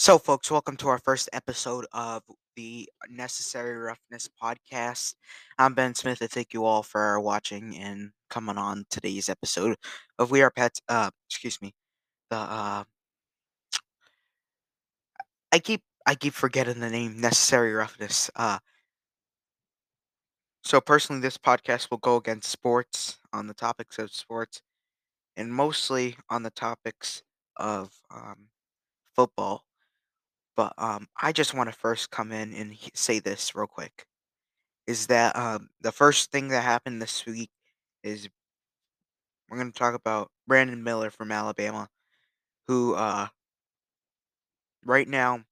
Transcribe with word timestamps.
So, 0.00 0.16
folks, 0.16 0.50
welcome 0.50 0.78
to 0.78 0.88
our 0.88 0.96
first 0.96 1.28
episode 1.34 1.84
of 1.92 2.22
the 2.56 2.88
Necessary 3.10 3.76
Roughness 3.76 4.30
podcast. 4.42 5.14
I'm 5.58 5.74
Ben 5.74 5.94
Smith, 5.94 6.22
and 6.22 6.30
thank 6.30 6.54
you 6.54 6.64
all 6.64 6.82
for 6.82 7.20
watching 7.20 7.76
and 7.76 8.12
coming 8.30 8.56
on 8.56 8.86
today's 8.88 9.28
episode 9.28 9.76
of 10.18 10.30
We 10.30 10.40
Are 10.40 10.50
Pets. 10.50 10.80
Uh, 10.88 11.10
excuse 11.28 11.60
me, 11.60 11.74
the 12.30 12.36
uh, 12.36 12.84
I 15.52 15.58
keep 15.58 15.82
I 16.06 16.14
keep 16.14 16.32
forgetting 16.32 16.80
the 16.80 16.88
name 16.88 17.20
Necessary 17.20 17.74
Roughness. 17.74 18.30
Uh, 18.34 18.58
so 20.64 20.80
personally, 20.80 21.20
this 21.20 21.36
podcast 21.36 21.90
will 21.90 21.98
go 21.98 22.16
against 22.16 22.50
sports 22.50 23.18
on 23.34 23.48
the 23.48 23.54
topics 23.54 23.98
of 23.98 24.10
sports, 24.10 24.62
and 25.36 25.52
mostly 25.52 26.16
on 26.30 26.42
the 26.42 26.50
topics 26.52 27.22
of 27.58 27.92
um, 28.10 28.48
football. 29.14 29.66
But 30.56 30.74
um, 30.78 31.08
I 31.20 31.32
just 31.32 31.54
want 31.54 31.70
to 31.70 31.78
first 31.78 32.10
come 32.10 32.32
in 32.32 32.52
and 32.54 32.76
say 32.94 33.18
this 33.18 33.54
real 33.54 33.66
quick. 33.66 34.06
Is 34.86 35.06
that 35.08 35.36
um, 35.36 35.70
the 35.80 35.92
first 35.92 36.32
thing 36.32 36.48
that 36.48 36.62
happened 36.64 37.00
this 37.00 37.24
week 37.26 37.50
is 38.02 38.28
we're 39.48 39.58
going 39.58 39.72
to 39.72 39.78
talk 39.78 39.94
about 39.94 40.30
Brandon 40.46 40.82
Miller 40.82 41.10
from 41.10 41.32
Alabama, 41.32 41.88
who 42.68 42.94
uh, 42.94 43.28
right 44.84 45.08
now 45.08 45.44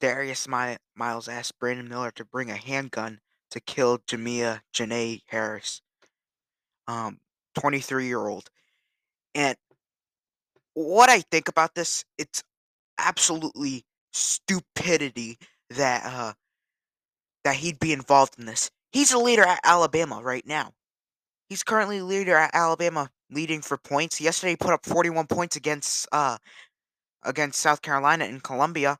Darius 0.00 0.48
My- 0.48 0.78
Miles 0.94 1.28
asked 1.28 1.58
Brandon 1.58 1.88
Miller 1.88 2.10
to 2.12 2.24
bring 2.24 2.50
a 2.50 2.56
handgun 2.56 3.20
to 3.50 3.60
kill 3.60 3.98
Jamea 3.98 4.62
Jonae 4.72 5.22
Harris, 5.26 5.82
um, 6.86 7.20
23 7.54 8.06
year 8.06 8.26
old. 8.26 8.50
And 9.34 9.56
what 10.74 11.10
I 11.10 11.20
think 11.20 11.48
about 11.48 11.74
this, 11.74 12.04
it's 12.16 12.42
absolutely 12.98 13.84
stupidity 14.12 15.38
that 15.70 16.02
uh, 16.04 16.32
that 17.44 17.56
he'd 17.56 17.78
be 17.78 17.92
involved 17.92 18.38
in 18.38 18.46
this. 18.46 18.70
He's 18.92 19.12
a 19.12 19.18
leader 19.18 19.42
at 19.44 19.60
Alabama 19.64 20.20
right 20.22 20.46
now. 20.46 20.72
He's 21.48 21.62
currently 21.62 22.00
leader 22.02 22.36
at 22.36 22.54
Alabama, 22.54 23.10
leading 23.30 23.62
for 23.62 23.76
points. 23.78 24.20
Yesterday, 24.20 24.52
he 24.52 24.56
put 24.56 24.72
up 24.72 24.84
41 24.84 25.26
points 25.26 25.56
against 25.56 26.06
uh 26.12 26.38
against 27.24 27.60
South 27.60 27.82
Carolina 27.82 28.24
and 28.24 28.42
Columbia, 28.42 28.98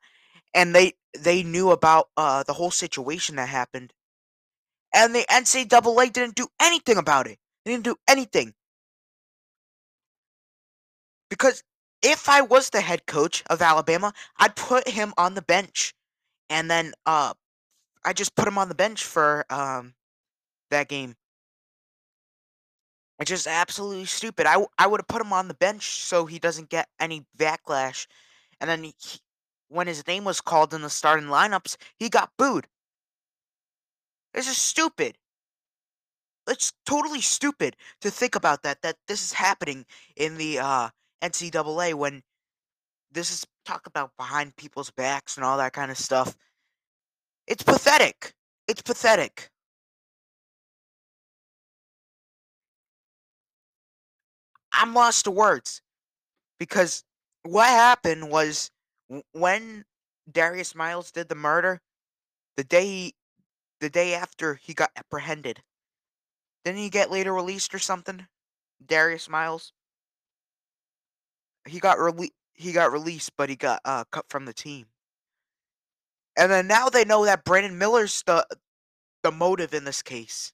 and 0.55 0.75
they 0.75 0.95
they 1.19 1.43
knew 1.43 1.71
about 1.71 2.09
uh 2.17 2.43
the 2.45 2.55
whole 2.55 2.71
situation 2.71 3.37
that 3.37 3.49
happened, 3.49 3.93
and 4.95 5.15
the 5.15 5.27
NCAA 5.31 6.13
didn't 6.13 6.37
do 6.37 6.49
anything 6.61 6.99
about 6.99 7.27
it. 7.27 7.39
They 7.65 7.73
didn't 7.73 7.85
do 7.85 7.97
anything 8.09 8.55
because 11.31 11.63
if 12.03 12.29
I 12.29 12.41
was 12.43 12.71
the 12.71 12.81
head 12.81 13.07
coach 13.07 13.43
of 13.51 13.63
Alabama, 13.63 14.13
I'd 14.37 14.57
put 14.57 14.89
him 14.89 15.13
on 15.19 15.35
the 15.35 15.43
bench, 15.43 15.95
and 16.51 16.71
then 16.71 16.95
uh 17.07 17.35
I 18.05 18.13
just 18.13 18.35
put 18.37 18.49
him 18.49 18.59
on 18.59 18.69
the 18.69 18.75
bench 18.75 19.05
for 19.05 19.45
um 19.51 19.95
that 20.71 20.89
game. 20.89 21.17
It's 23.19 23.31
just 23.31 23.47
absolutely 23.47 24.05
stupid. 24.07 24.47
I 24.47 24.65
I 24.79 24.87
would 24.87 25.01
have 25.01 25.09
put 25.09 25.23
him 25.23 25.33
on 25.33 25.49
the 25.49 25.55
bench 25.55 26.01
so 26.03 26.27
he 26.27 26.39
doesn't 26.39 26.69
get 26.69 26.89
any 27.01 27.27
backlash. 27.37 28.07
And 28.61 28.71
then 28.71 28.85
he, 28.85 28.95
when 29.69 29.87
his 29.87 30.07
name 30.07 30.25
was 30.25 30.41
called 30.41 30.75
in 30.75 30.83
the 30.83 30.91
starting 30.91 31.29
lineups, 31.29 31.77
he 31.97 32.09
got 32.09 32.33
booed. 32.39 32.69
This 34.35 34.49
is 34.49 34.57
stupid. 34.57 35.19
It's 36.49 36.73
totally 36.87 37.21
stupid 37.21 37.77
to 38.01 38.11
think 38.11 38.35
about 38.35 38.63
that. 38.63 38.83
That 38.83 38.97
this 39.07 39.23
is 39.23 39.33
happening 39.33 39.85
in 40.17 40.39
the 40.39 40.59
uh, 40.61 40.91
NCAA 41.23 41.95
when 41.95 42.23
this 43.13 43.31
is 43.31 43.47
talk 43.65 43.87
about 43.87 44.13
behind 44.17 44.57
people's 44.57 44.91
backs 44.91 45.37
and 45.37 45.45
all 45.45 45.59
that 45.59 45.73
kind 45.73 45.91
of 45.91 45.99
stuff. 45.99 46.37
It's 47.47 47.63
pathetic. 47.63 48.35
It's 48.67 48.83
pathetic. 48.83 49.51
I'm 54.73 54.95
lost 54.95 55.25
to 55.25 55.31
words 55.31 55.83
because 56.59 57.03
what 57.43 57.69
happened 57.69 58.31
was 58.31 58.71
when 59.33 59.85
Darius 60.31 60.75
Miles 60.75 61.11
did 61.11 61.29
the 61.29 61.35
murder, 61.35 61.81
the 62.57 62.65
day 62.65 62.87
he, 62.87 63.15
the 63.81 63.91
day 63.91 64.15
after 64.15 64.55
he 64.55 64.75
got 64.75 64.91
apprehended, 64.97 65.63
didn't 66.65 66.79
he 66.79 66.91
get 66.91 67.11
later 67.11 67.33
released 67.33 67.75
or 67.75 67.79
something? 67.79 68.27
Darius 68.85 69.29
Miles, 69.29 69.73
he 71.67 71.81
got 71.81 71.99
rele- 71.99 72.31
he 72.55 72.73
got 72.73 72.93
released, 72.93 73.33
but 73.37 73.49
he 73.49 73.57
got 73.57 73.81
uh, 73.85 74.05
cut 74.11 74.27
from 74.29 74.45
the 74.45 74.53
team. 74.53 74.87
And 76.37 76.51
then 76.53 76.67
now 76.69 76.89
they 76.89 77.05
know 77.05 77.25
that 77.25 77.45
Brandon 77.45 77.79
Miller's 77.79 78.23
the 78.27 78.47
the 79.23 79.33
motive 79.33 79.75
in 79.75 79.85
this 79.85 80.03
case. 80.03 80.53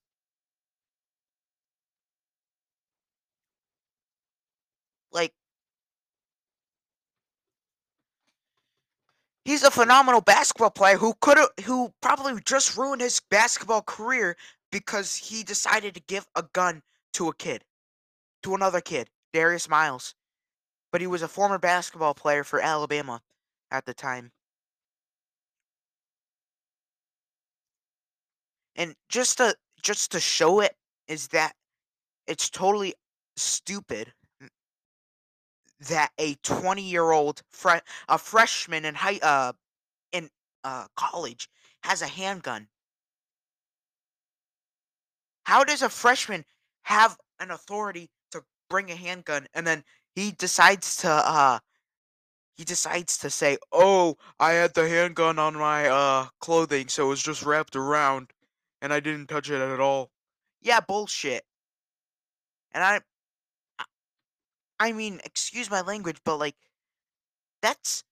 Like 5.13 5.33
he's 9.45 9.63
a 9.63 9.71
phenomenal 9.71 10.21
basketball 10.21 10.71
player 10.71 10.97
who 10.97 11.15
could 11.21 11.39
who 11.65 11.93
probably 12.03 12.41
just 12.45 12.77
ruined 12.77 13.03
his 13.03 13.21
basketball 13.31 13.83
career 13.83 14.37
because 14.73 15.17
he 15.17 15.43
decided 15.45 15.95
to 15.95 16.03
give 16.09 16.27
a 16.35 16.45
gun 16.53 16.83
to 17.15 17.29
a 17.29 17.35
kid, 17.35 17.65
to 18.43 18.55
another 18.55 18.81
kid, 18.81 19.11
Darius 19.33 19.69
Miles. 19.69 20.15
But 20.95 21.01
he 21.01 21.09
was 21.09 21.23
a 21.23 21.29
former 21.29 21.59
basketball 21.59 22.15
player 22.15 22.45
for 22.45 22.61
Alabama 22.61 23.21
at 23.73 23.85
the 23.85 23.95
time. 23.95 24.31
And 28.77 28.95
just 29.09 29.39
to 29.39 29.57
just 29.83 30.13
to 30.13 30.21
show 30.21 30.61
it 30.61 30.77
is 31.09 31.27
that 31.29 31.57
it's 32.29 32.49
totally 32.49 32.95
stupid 33.37 34.13
that 35.81 36.13
a 36.17 36.37
20 36.45 36.83
year 36.83 37.11
old 37.11 37.43
a 38.09 38.17
freshman 38.17 38.85
in 38.85 38.95
high 38.95 39.19
uh 39.21 39.53
in 40.13 40.31
uh 40.63 40.87
college 40.95 41.49
has 41.83 42.03
a 42.03 42.07
handgun 42.07 42.69
how 45.43 45.65
does 45.65 45.83
a 45.83 45.89
freshman 45.89 46.45
have 46.85 47.17
an 47.41 47.51
authority 47.51 48.11
bring 48.69 48.91
a 48.91 48.97
handgun 48.97 49.47
and 49.55 49.67
then 49.67 49.85
he 50.15 50.33
decides 50.33 50.97
to 50.97 51.09
uh 51.11 51.59
he 52.57 52.65
decides 52.65 53.19
to 53.19 53.31
say 53.31 53.59
oh 53.73 54.17
i 54.41 54.53
had 54.53 54.75
the 54.75 54.89
handgun 54.89 55.39
on 55.39 55.55
my 55.55 55.89
uh 55.89 56.27
clothing 56.41 56.89
so 56.89 57.07
it 57.07 57.09
was 57.11 57.23
just 57.23 57.43
wrapped 57.43 57.77
around 57.77 58.33
and 58.83 58.93
i 58.93 59.01
didn't 59.01 59.27
touch 59.29 59.51
it 59.51 59.61
at 59.61 59.81
all 59.81 60.11
yeah 60.61 60.81
bullshit 60.81 61.45
and 62.73 62.83
i 62.85 63.01
i 64.81 64.93
mean 64.93 65.21
excuse 65.25 65.71
my 65.71 65.81
language 65.81 66.19
but 66.25 66.37
like 66.37 66.57
that's 67.63 68.05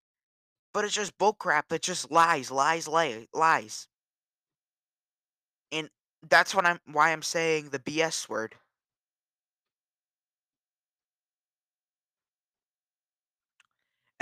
But 0.75 0.85
it's 0.85 0.95
just 0.95 1.19
bullcrap. 1.19 1.73
It's 1.73 1.87
just 1.87 2.11
lies, 2.11 2.51
lies, 2.51 2.89
lies, 2.89 3.27
lies. 3.35 3.89
And 5.73 5.91
that's 6.29 6.55
what 6.55 6.67
I'm 6.67 6.81
why 6.87 7.13
I'm 7.13 7.23
saying 7.23 7.71
the 7.71 7.79
BS 7.81 8.29
word. 8.29 8.57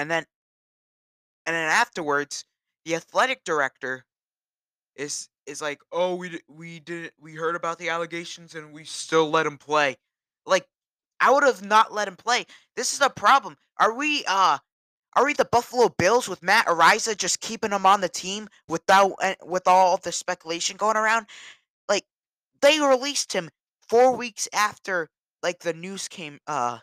And 0.00 0.11
then 0.11 0.25
and 1.44 1.55
then 1.55 1.69
afterwards, 1.69 2.47
the 2.87 2.94
athletic 2.94 3.44
director 3.44 4.06
is 4.97 5.28
is 5.44 5.61
like, 5.61 5.83
"Oh, 5.93 6.15
we 6.15 6.41
we 6.49 6.81
did 6.81 7.12
we 7.21 7.34
heard 7.34 7.55
about 7.55 7.77
the 7.78 7.91
allegations 7.91 8.55
and 8.55 8.72
we 8.72 8.84
still 8.84 9.28
let 9.28 9.44
him 9.44 9.59
play." 9.59 9.99
Like 10.47 10.66
I 11.21 11.31
would 11.31 11.43
have 11.43 11.62
not 11.62 11.93
let 11.93 12.09
him 12.09 12.16
play. 12.16 12.47
This 12.77 12.94
is 12.94 13.03
a 13.03 13.11
problem. 13.11 13.59
Are 13.78 13.93
we 13.93 14.25
uh 14.27 14.56
are 15.16 15.25
we 15.27 15.34
the 15.34 15.44
Buffalo 15.44 15.91
Bills 15.91 16.29
with 16.31 16.43
Matt 16.43 16.67
Araiza 16.67 17.14
just 17.14 17.41
keeping 17.43 17.73
him 17.73 17.85
on 17.85 18.00
the 18.00 18.08
team 18.08 18.49
without 18.69 19.12
uh, 19.23 19.35
with 19.44 19.69
all 19.69 19.99
the 19.99 20.12
speculation 20.12 20.79
going 20.79 20.97
around? 20.97 21.26
Like 21.91 22.06
they 22.62 22.81
released 22.81 23.35
him 23.35 23.50
4 23.87 24.17
weeks 24.17 24.49
after 24.55 25.11
like 25.43 25.58
the 25.58 25.75
news 25.75 26.08
came 26.08 26.41
uh 26.47 26.79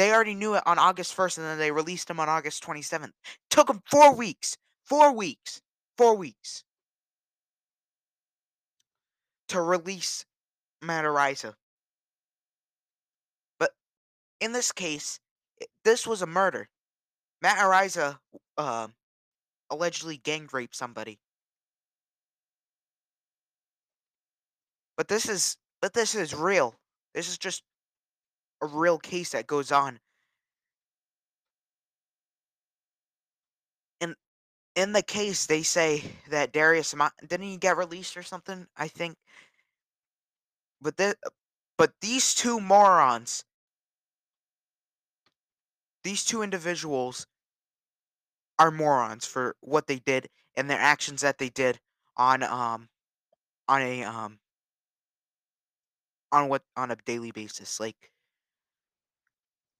they 0.00 0.12
already 0.12 0.34
knew 0.34 0.54
it 0.54 0.62
on 0.64 0.78
August 0.78 1.14
1st 1.14 1.38
and 1.38 1.46
then 1.46 1.58
they 1.58 1.70
released 1.70 2.08
him 2.08 2.18
on 2.20 2.28
August 2.28 2.64
27th. 2.64 3.10
Took 3.50 3.68
him 3.68 3.82
4 3.90 4.14
weeks. 4.14 4.56
4 4.86 5.12
weeks. 5.14 5.60
4 5.98 6.16
weeks 6.16 6.64
to 9.48 9.60
release 9.60 10.24
Matt 10.80 11.04
Araiza. 11.04 11.52
But 13.58 13.72
in 14.40 14.52
this 14.52 14.72
case, 14.72 15.20
this 15.84 16.06
was 16.06 16.22
a 16.22 16.26
murder. 16.26 16.70
Matt 17.42 17.58
Araiza 17.58 18.18
uh, 18.56 18.88
allegedly 19.68 20.16
gang 20.16 20.48
raped 20.50 20.76
somebody. 20.76 21.18
But 24.96 25.08
this 25.08 25.28
is 25.28 25.58
but 25.82 25.92
this 25.92 26.14
is 26.14 26.34
real. 26.34 26.74
This 27.14 27.28
is 27.28 27.36
just 27.36 27.64
a 28.62 28.66
real 28.66 28.98
case 28.98 29.30
that 29.30 29.46
goes 29.46 29.72
on. 29.72 30.00
And 34.00 34.14
in 34.76 34.92
the 34.92 35.02
case, 35.02 35.46
they 35.46 35.62
say 35.62 36.04
that 36.30 36.52
Darius 36.52 36.94
didn't 37.26 37.46
he 37.46 37.56
get 37.56 37.76
released 37.76 38.16
or 38.16 38.22
something? 38.22 38.66
I 38.76 38.88
think. 38.88 39.16
But 40.80 40.96
the, 40.96 41.16
but 41.76 41.92
these 42.00 42.34
two 42.34 42.60
morons, 42.60 43.44
these 46.04 46.24
two 46.24 46.42
individuals, 46.42 47.26
are 48.58 48.70
morons 48.70 49.26
for 49.26 49.56
what 49.60 49.86
they 49.86 49.98
did 49.98 50.28
and 50.54 50.68
their 50.68 50.78
actions 50.78 51.22
that 51.22 51.38
they 51.38 51.48
did 51.48 51.80
on 52.16 52.42
um 52.42 52.88
on 53.68 53.82
a 53.82 54.04
um 54.04 54.38
on 56.32 56.48
what 56.48 56.62
on 56.76 56.90
a 56.90 56.96
daily 56.96 57.30
basis. 57.30 57.80
Like 57.80 58.09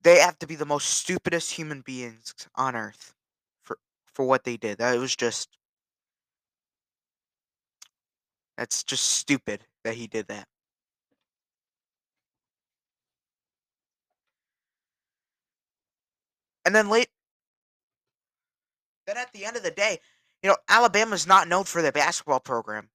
they 0.02 0.19
have 0.19 0.38
to 0.38 0.47
be 0.47 0.55
the 0.55 0.67
most 0.67 0.88
stupidest 0.88 1.52
human 1.52 1.82
beings 1.82 2.35
on 2.55 2.75
earth 2.76 3.14
for 3.62 3.79
for 4.12 4.25
what 4.25 4.44
they 4.44 4.56
did. 4.56 4.79
That 4.79 4.99
was 4.99 5.14
just 5.17 5.49
that's 8.56 8.82
just 8.85 9.06
stupid 9.06 9.64
that 9.85 9.94
he 9.94 10.06
did 10.06 10.29
that. 10.29 10.47
And 16.64 16.75
then 16.75 16.88
late 16.88 17.08
then 19.06 19.17
at 19.17 19.32
the 19.32 19.44
end 19.44 19.56
of 19.56 19.62
the 19.62 19.70
day, 19.70 19.99
you 20.43 20.49
know, 20.49 20.56
Alabama's 20.69 21.26
not 21.26 21.49
known 21.49 21.64
for 21.64 21.82
their 21.82 21.93
basketball 21.93 22.41
program. 22.41 22.88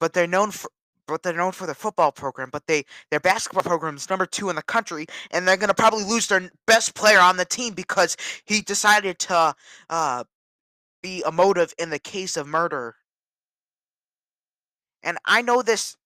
But 0.00 0.12
they're 0.12 0.26
known 0.26 0.50
for 0.50 0.70
but 1.06 1.22
they're 1.22 1.32
known 1.32 1.52
for 1.52 1.66
their 1.66 1.74
football 1.74 2.12
program, 2.12 2.50
but 2.52 2.66
they 2.66 2.84
their 3.10 3.20
basketball 3.20 3.62
program 3.62 3.96
is 3.96 4.10
number 4.10 4.26
two 4.26 4.50
in 4.50 4.56
the 4.56 4.62
country, 4.62 5.06
and 5.30 5.46
they're 5.46 5.56
gonna 5.56 5.74
probably 5.74 6.04
lose 6.04 6.26
their 6.28 6.50
best 6.66 6.94
player 6.94 7.18
on 7.20 7.36
the 7.36 7.44
team 7.44 7.74
because 7.74 8.16
he 8.44 8.60
decided 8.60 9.18
to 9.20 9.54
uh, 9.90 10.24
be 11.02 11.22
a 11.24 11.32
motive 11.32 11.72
in 11.78 11.90
the 11.90 11.98
case 11.98 12.36
of 12.36 12.46
murder. 12.46 12.96
And 15.02 15.18
I 15.24 15.42
know 15.42 15.62
this. 15.62 15.96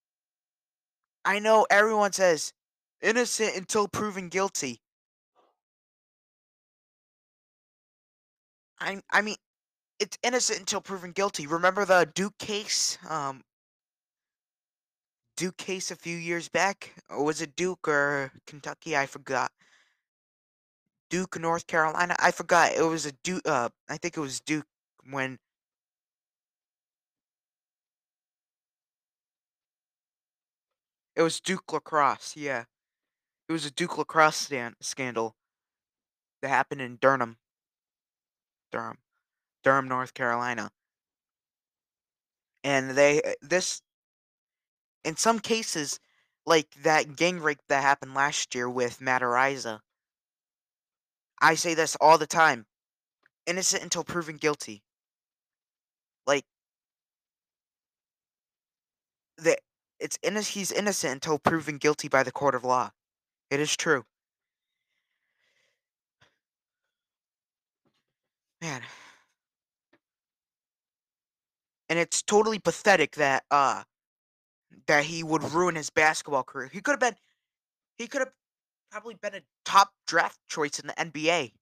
I 1.24 1.38
know 1.38 1.66
everyone 1.70 2.12
says 2.12 2.52
innocent 3.02 3.56
until 3.56 3.88
proven 3.88 4.28
guilty. 4.28 4.80
I 8.80 9.02
I 9.10 9.22
mean, 9.22 9.36
it's 9.98 10.18
innocent 10.22 10.60
until 10.60 10.80
proven 10.80 11.12
guilty. 11.12 11.46
Remember 11.46 11.84
the 11.84 12.10
Duke 12.14 12.36
case? 12.38 12.98
Um, 13.08 13.42
Duke 15.40 15.56
case 15.56 15.90
a 15.90 15.96
few 15.96 16.18
years 16.18 16.50
back? 16.50 16.92
Or 17.08 17.24
was 17.24 17.40
it 17.40 17.56
Duke 17.56 17.88
or 17.88 18.30
Kentucky? 18.46 18.94
I 18.94 19.06
forgot. 19.06 19.50
Duke, 21.08 21.40
North 21.40 21.66
Carolina. 21.66 22.14
I 22.18 22.30
forgot. 22.30 22.74
It 22.74 22.82
was 22.82 23.06
a 23.06 23.12
Duke. 23.12 23.40
Uh, 23.46 23.70
I 23.88 23.96
think 23.96 24.18
it 24.18 24.20
was 24.20 24.40
Duke 24.40 24.66
when. 25.08 25.38
It 31.16 31.22
was 31.22 31.40
Duke 31.40 31.72
lacrosse. 31.72 32.36
Yeah, 32.36 32.64
it 33.48 33.52
was 33.52 33.64
a 33.64 33.70
Duke 33.70 33.96
lacrosse 33.96 34.36
stand, 34.36 34.74
scandal 34.82 35.36
that 36.42 36.48
happened 36.48 36.82
in 36.82 36.98
Durham, 37.00 37.38
Durham, 38.70 38.98
Durham, 39.64 39.88
North 39.88 40.12
Carolina. 40.12 40.70
And 42.62 42.90
they 42.90 43.22
uh, 43.22 43.32
this 43.40 43.80
in 45.04 45.16
some 45.16 45.38
cases, 45.38 45.98
like 46.46 46.68
that 46.82 47.16
gang 47.16 47.40
rape 47.40 47.60
that 47.68 47.82
happened 47.82 48.14
last 48.14 48.54
year 48.54 48.68
with 48.68 49.00
Matt 49.00 49.22
Araiza. 49.22 49.80
I 51.40 51.54
say 51.54 51.74
this 51.74 51.96
all 52.00 52.18
the 52.18 52.26
time. 52.26 52.66
Innocent 53.46 53.82
until 53.82 54.04
proven 54.04 54.36
guilty. 54.36 54.82
Like 56.26 56.44
the 59.36 59.56
it's 59.98 60.18
inno- 60.18 60.46
he's 60.46 60.72
innocent 60.72 61.14
until 61.14 61.38
proven 61.38 61.78
guilty 61.78 62.08
by 62.08 62.22
the 62.22 62.32
court 62.32 62.54
of 62.54 62.64
law. 62.64 62.90
It 63.50 63.60
is 63.60 63.76
true. 63.76 64.04
Man. 68.60 68.82
And 71.88 71.98
it's 71.98 72.22
totally 72.22 72.58
pathetic 72.58 73.16
that 73.16 73.44
uh 73.50 73.84
that 74.90 75.04
he 75.04 75.22
would 75.22 75.44
ruin 75.52 75.76
his 75.76 75.88
basketball 75.88 76.42
career. 76.42 76.68
He 76.72 76.80
could 76.80 76.90
have 76.90 77.00
been 77.00 77.14
he 77.96 78.08
could 78.08 78.22
have 78.22 78.32
probably 78.90 79.14
been 79.14 79.36
a 79.36 79.42
top 79.64 79.92
draft 80.04 80.36
choice 80.48 80.80
in 80.80 80.88
the 80.88 80.94
NBA. 80.94 81.52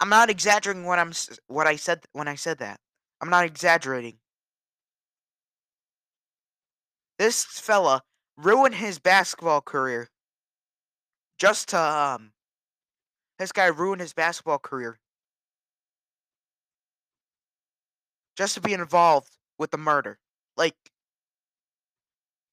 I'm 0.00 0.08
not 0.08 0.30
exaggerating 0.30 0.86
what 0.86 0.98
I'm 0.98 1.12
what 1.48 1.66
I 1.66 1.76
said 1.76 2.00
when 2.14 2.28
I 2.28 2.36
said 2.36 2.56
that. 2.58 2.80
I'm 3.20 3.28
not 3.28 3.44
exaggerating. 3.44 4.16
This 7.18 7.44
fella 7.44 8.04
ruined 8.38 8.76
his 8.76 8.98
basketball 8.98 9.60
career 9.60 10.08
just 11.38 11.68
to 11.68 11.78
um 11.78 12.32
this 13.38 13.52
guy 13.52 13.66
ruined 13.66 14.00
his 14.00 14.14
basketball 14.14 14.58
career 14.58 14.98
just 18.34 18.54
to 18.54 18.62
be 18.62 18.72
involved 18.72 19.36
with 19.58 19.70
the 19.70 19.76
murder. 19.76 20.18
Like 20.56 20.74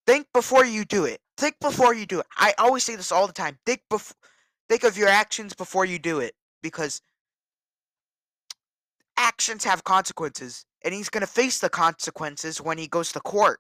think 0.08 0.28
before 0.34 0.66
you 0.66 0.86
do 0.86 1.06
it. 1.06 1.20
Think 1.38 1.60
before 1.60 1.94
you 1.94 2.08
do 2.08 2.22
it. 2.22 2.26
I 2.38 2.56
always 2.58 2.84
say 2.84 2.96
this 2.96 3.12
all 3.12 3.28
the 3.28 3.34
time. 3.34 3.60
Think 3.66 3.82
bef- 3.92 4.14
think 4.70 4.84
of 4.84 4.98
your 4.98 5.10
actions 5.10 5.54
before 5.54 5.86
you 5.86 6.00
do 6.00 6.20
it 6.20 6.34
because 6.64 7.02
actions 9.18 9.64
have 9.66 9.84
consequences 9.84 10.66
and 10.84 10.94
he's 10.94 11.10
going 11.10 11.22
to 11.22 11.28
face 11.28 11.60
the 11.60 11.70
consequences 11.70 12.62
when 12.62 12.78
he 12.78 12.88
goes 12.88 13.12
to 13.12 13.20
court. 13.20 13.60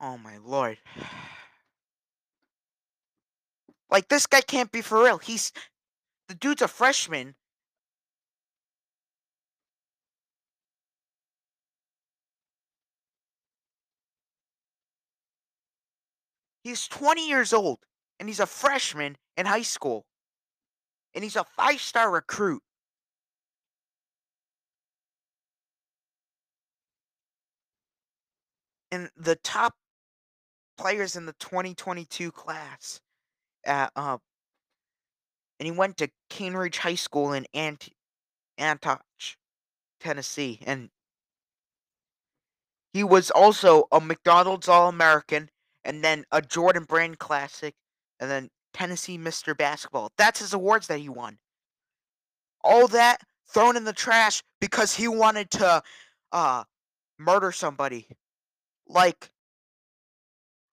Oh 0.00 0.16
my 0.16 0.38
lord. 0.38 0.78
Like 3.90 4.08
this 4.08 4.26
guy 4.26 4.40
can't 4.40 4.70
be 4.70 4.80
for 4.80 5.02
real. 5.02 5.18
He's 5.18 5.52
the 6.28 6.34
dude's 6.34 6.62
a 6.62 6.68
freshman. 6.68 7.34
He's 16.68 16.86
20 16.86 17.26
years 17.26 17.54
old 17.54 17.78
and 18.20 18.28
he's 18.28 18.40
a 18.40 18.46
freshman 18.46 19.16
in 19.38 19.46
high 19.46 19.62
school. 19.62 20.04
And 21.14 21.24
he's 21.24 21.34
a 21.34 21.44
five-star 21.44 22.10
recruit. 22.10 22.62
And 28.92 29.08
the 29.16 29.36
top 29.36 29.76
players 30.76 31.16
in 31.16 31.24
the 31.24 31.32
2022 31.40 32.32
class 32.32 33.00
at 33.64 33.90
uh 33.96 34.18
and 35.58 35.66
he 35.66 35.72
went 35.72 35.96
to 35.96 36.10
Cane 36.28 36.52
Ridge 36.52 36.78
High 36.78 36.94
School 36.96 37.32
in 37.32 37.46
Ant- 37.54 37.88
Antioch, 38.58 39.02
Tennessee, 40.00 40.60
and 40.66 40.90
he 42.92 43.02
was 43.02 43.30
also 43.30 43.88
a 43.90 44.00
McDonald's 44.00 44.68
All-American, 44.68 45.50
and 45.88 46.04
then 46.04 46.24
a 46.30 46.42
Jordan 46.42 46.84
Brand 46.84 47.18
Classic, 47.18 47.74
and 48.20 48.30
then 48.30 48.50
Tennessee 48.74 49.18
Mr. 49.18 49.56
Basketball. 49.56 50.12
That's 50.18 50.38
his 50.38 50.52
awards 50.52 50.86
that 50.86 51.00
he 51.00 51.08
won. 51.08 51.38
All 52.62 52.86
that 52.88 53.22
thrown 53.48 53.76
in 53.76 53.84
the 53.84 53.94
trash 53.94 54.42
because 54.60 54.94
he 54.94 55.08
wanted 55.08 55.50
to 55.52 55.82
uh 56.30 56.64
murder 57.18 57.50
somebody. 57.50 58.06
Like 58.86 59.30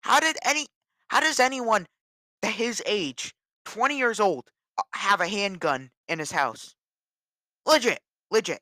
how 0.00 0.20
did 0.20 0.36
any 0.44 0.66
how 1.08 1.20
does 1.20 1.38
anyone 1.38 1.86
his 2.42 2.82
age, 2.84 3.34
20 3.64 3.96
years 3.96 4.20
old, 4.20 4.50
uh, 4.76 4.82
have 4.92 5.20
a 5.20 5.28
handgun 5.28 5.90
in 6.08 6.18
his 6.18 6.32
house? 6.32 6.74
Legit, 7.64 8.00
legit. 8.30 8.60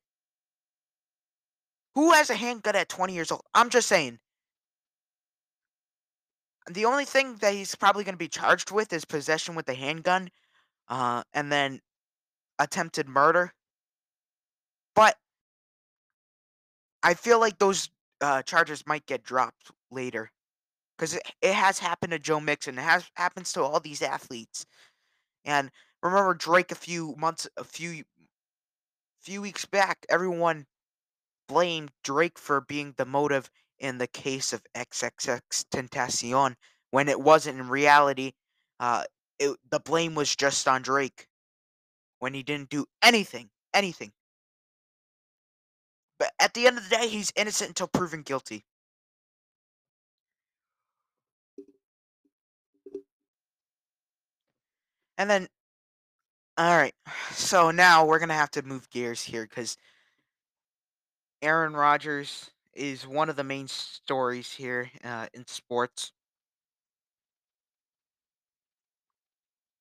Who 1.94 2.12
has 2.12 2.30
a 2.30 2.35
handgun 2.35 2.76
at 2.76 2.88
20 2.88 3.14
years 3.14 3.32
old? 3.32 3.42
I'm 3.54 3.71
just 3.71 3.88
saying. 3.88 4.18
The 6.71 6.85
only 6.85 7.04
thing 7.04 7.37
that 7.37 7.54
he's 7.54 7.75
probably 7.75 8.04
going 8.04 8.14
to 8.14 8.19
be 8.19 8.28
charged 8.28 8.71
with 8.71 8.92
is 8.92 9.04
possession 9.04 9.54
with 9.54 9.69
a 9.69 9.75
handgun, 9.75 10.31
uh, 10.88 11.23
and 11.33 11.50
then 11.50 11.81
attempted 12.59 13.09
murder. 13.09 13.52
But 14.95 15.16
I 17.02 17.14
feel 17.14 17.40
like 17.40 17.59
those 17.59 17.90
uh, 18.21 18.42
charges 18.42 18.87
might 18.87 19.07
get 19.07 19.25
dropped 19.25 19.73
later, 19.90 20.31
because 20.97 21.14
it, 21.14 21.23
it 21.40 21.54
has 21.54 21.81
happened 21.81 22.12
to 22.12 22.19
Joe 22.19 22.38
Mixon. 22.38 22.78
It 22.78 22.83
has 22.83 23.11
happens 23.14 23.52
to 23.54 23.62
all 23.62 23.81
these 23.81 24.02
athletes. 24.02 24.64
And 25.45 25.71
remember 26.02 26.35
Drake 26.35 26.71
a 26.71 26.76
few 26.76 27.16
months, 27.19 27.49
a 27.57 27.64
few 27.64 28.04
few 29.21 29.42
weeks 29.42 29.64
back, 29.64 30.07
everyone 30.09 30.66
blamed 31.49 31.90
Drake 32.04 32.38
for 32.38 32.61
being 32.61 32.95
the 32.97 33.04
motive 33.04 33.50
in 33.82 33.98
the 33.98 34.08
case 34.08 34.54
of 34.54 34.62
XXX 34.76 35.40
Tentacion 35.72 36.56
when 36.92 37.08
it 37.10 37.20
wasn't 37.20 37.60
in 37.60 37.68
reality. 37.68 38.32
uh, 38.80 39.04
it, 39.40 39.56
the 39.70 39.80
blame 39.80 40.14
was 40.16 40.36
just 40.36 40.68
on 40.68 40.82
Drake 40.82 41.26
when 42.20 42.34
he 42.34 42.42
didn't 42.44 42.70
do 42.70 42.86
anything, 43.02 43.50
anything. 43.74 44.12
But 46.18 46.32
at 46.40 46.54
the 46.54 46.66
end 46.68 46.78
of 46.78 46.88
the 46.88 46.96
day, 46.96 47.08
he's 47.08 47.32
innocent 47.36 47.70
until 47.70 47.88
proven 47.88 48.22
guilty. 48.22 48.64
And 55.18 55.30
then, 55.30 55.48
all 56.58 56.76
right. 56.76 56.94
So 57.32 57.72
now 57.72 58.06
we're 58.06 58.20
gonna 58.20 58.34
have 58.34 58.52
to 58.52 58.62
move 58.62 58.90
gears 58.90 59.22
here 59.24 59.44
because 59.44 59.76
Aaron 61.42 61.74
Rodgers 61.74 62.51
is 62.74 63.06
one 63.06 63.28
of 63.28 63.36
the 63.36 63.44
main 63.44 63.68
stories 63.68 64.52
here 64.52 64.90
uh, 65.04 65.26
in 65.34 65.46
sports. 65.46 66.12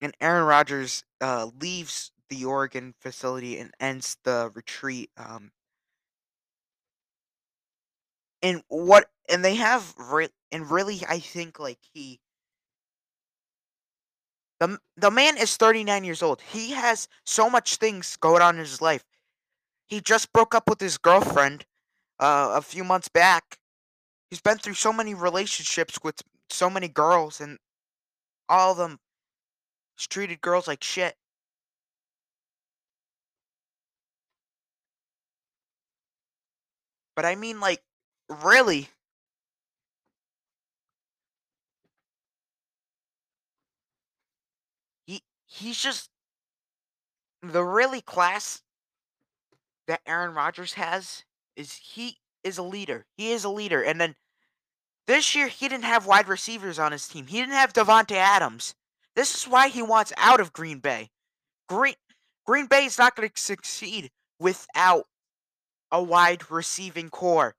And 0.02 0.16
Aaron 0.20 0.46
Rodgers 0.46 1.04
uh, 1.22 1.50
leaves 1.60 2.12
the 2.30 2.46
Oregon 2.46 2.94
facility 3.00 3.58
and 3.58 3.74
ends 3.80 4.18
the 4.24 4.52
retreat. 4.54 5.12
Um, 5.16 5.52
and 8.42 8.64
what? 8.68 9.10
And 9.30 9.44
they 9.46 9.56
have 9.56 9.94
re- 9.98 10.30
and 10.52 10.70
really, 10.70 11.02
I 11.08 11.20
think 11.20 11.60
like 11.60 11.80
he. 11.94 12.20
The, 14.60 14.80
the 14.96 15.12
man 15.12 15.38
is 15.38 15.58
39 15.58 16.04
years 16.04 16.22
old. 16.22 16.42
He 16.42 16.72
has 16.72 17.08
so 17.26 17.50
much 17.50 17.78
things 17.78 18.16
going 18.18 18.42
on 18.42 18.56
in 18.56 18.60
his 18.60 18.82
life. 18.82 19.04
He 19.88 20.02
just 20.02 20.34
broke 20.34 20.56
up 20.56 20.70
with 20.70 20.82
his 20.82 20.98
girlfriend 20.98 21.66
uh, 22.22 22.54
a 22.56 22.62
few 22.62 22.84
months 22.84 23.10
back. 23.10 23.58
He's 24.30 24.42
been 24.42 24.60
through 24.60 24.76
so 24.76 24.94
many 24.94 25.14
relationships 25.14 26.00
with 26.04 26.22
so 26.50 26.70
many 26.70 26.88
girls, 26.88 27.42
and 27.42 27.58
all 28.48 28.72
of 28.72 28.78
them 28.78 29.00
he's 29.98 30.08
treated 30.08 30.40
girls 30.42 30.68
like 30.68 30.84
shit. 30.84 31.16
But 37.16 37.26
I 37.26 37.36
mean, 37.36 37.60
like, 37.60 37.82
really? 38.30 38.90
He 45.06 45.24
he's 45.46 45.78
just 45.82 46.10
the 47.42 47.64
really 47.64 48.02
class 48.02 48.62
that 49.88 50.02
Aaron 50.06 50.34
Rodgers 50.34 50.74
has 50.74 51.26
is 51.56 51.74
he 51.74 52.18
is 52.44 52.58
a 52.58 52.64
leader. 52.64 53.06
He 53.18 53.32
is 53.32 53.44
a 53.44 53.50
leader. 53.50 53.82
And 53.84 54.00
then 54.00 54.16
this 55.08 55.36
year 55.36 55.48
he 55.48 55.68
didn't 55.68 55.86
have 55.86 56.06
wide 56.06 56.28
receivers 56.28 56.80
on 56.80 56.92
his 56.92 57.08
team. 57.08 57.28
He 57.28 57.40
didn't 57.40 57.54
have 57.54 57.74
Davante 57.74 58.16
Adams. 58.16 58.76
This 59.16 59.36
is 59.36 59.48
why 59.48 59.68
he 59.68 59.82
wants 59.82 60.14
out 60.18 60.40
of 60.40 60.54
Green 60.54 60.80
Bay. 60.80 61.10
Green 61.68 61.96
Green 62.46 62.68
Bay 62.68 62.86
is 62.86 62.98
not 62.98 63.16
going 63.16 63.30
to 63.30 63.42
succeed 63.42 64.10
without 64.40 65.06
a 65.92 66.02
wide 66.02 66.50
receiving 66.50 67.10
core. 67.10 67.56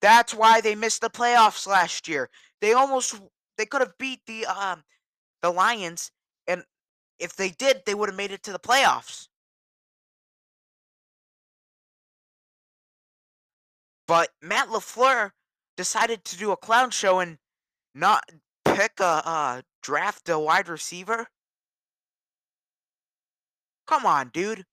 That's 0.00 0.34
why 0.34 0.60
they 0.60 0.74
missed 0.74 1.00
the 1.00 1.10
playoffs 1.10 1.66
last 1.66 2.08
year. 2.08 2.30
They 2.60 2.72
almost 2.72 3.20
they 3.58 3.66
could 3.66 3.80
have 3.80 3.98
beat 3.98 4.20
the 4.26 4.46
um 4.46 4.84
the 5.42 5.50
Lions 5.50 6.10
and 6.46 6.64
if 7.18 7.36
they 7.36 7.50
did, 7.50 7.82
they 7.86 7.94
would 7.94 8.08
have 8.08 8.16
made 8.16 8.30
it 8.30 8.42
to 8.44 8.52
the 8.52 8.58
playoffs. 8.58 9.28
But 14.06 14.30
Matt 14.40 14.68
LaFleur 14.68 15.32
decided 15.76 16.24
to 16.24 16.36
do 16.36 16.52
a 16.52 16.56
clown 16.56 16.90
show 16.90 17.18
and 17.18 17.38
not 17.94 18.30
pick 18.64 19.00
a 19.00 19.22
uh, 19.24 19.62
draft 19.82 20.28
a 20.28 20.38
wide 20.38 20.68
receiver. 20.68 21.28
Come 23.86 24.06
on, 24.06 24.30
dude. 24.32 24.64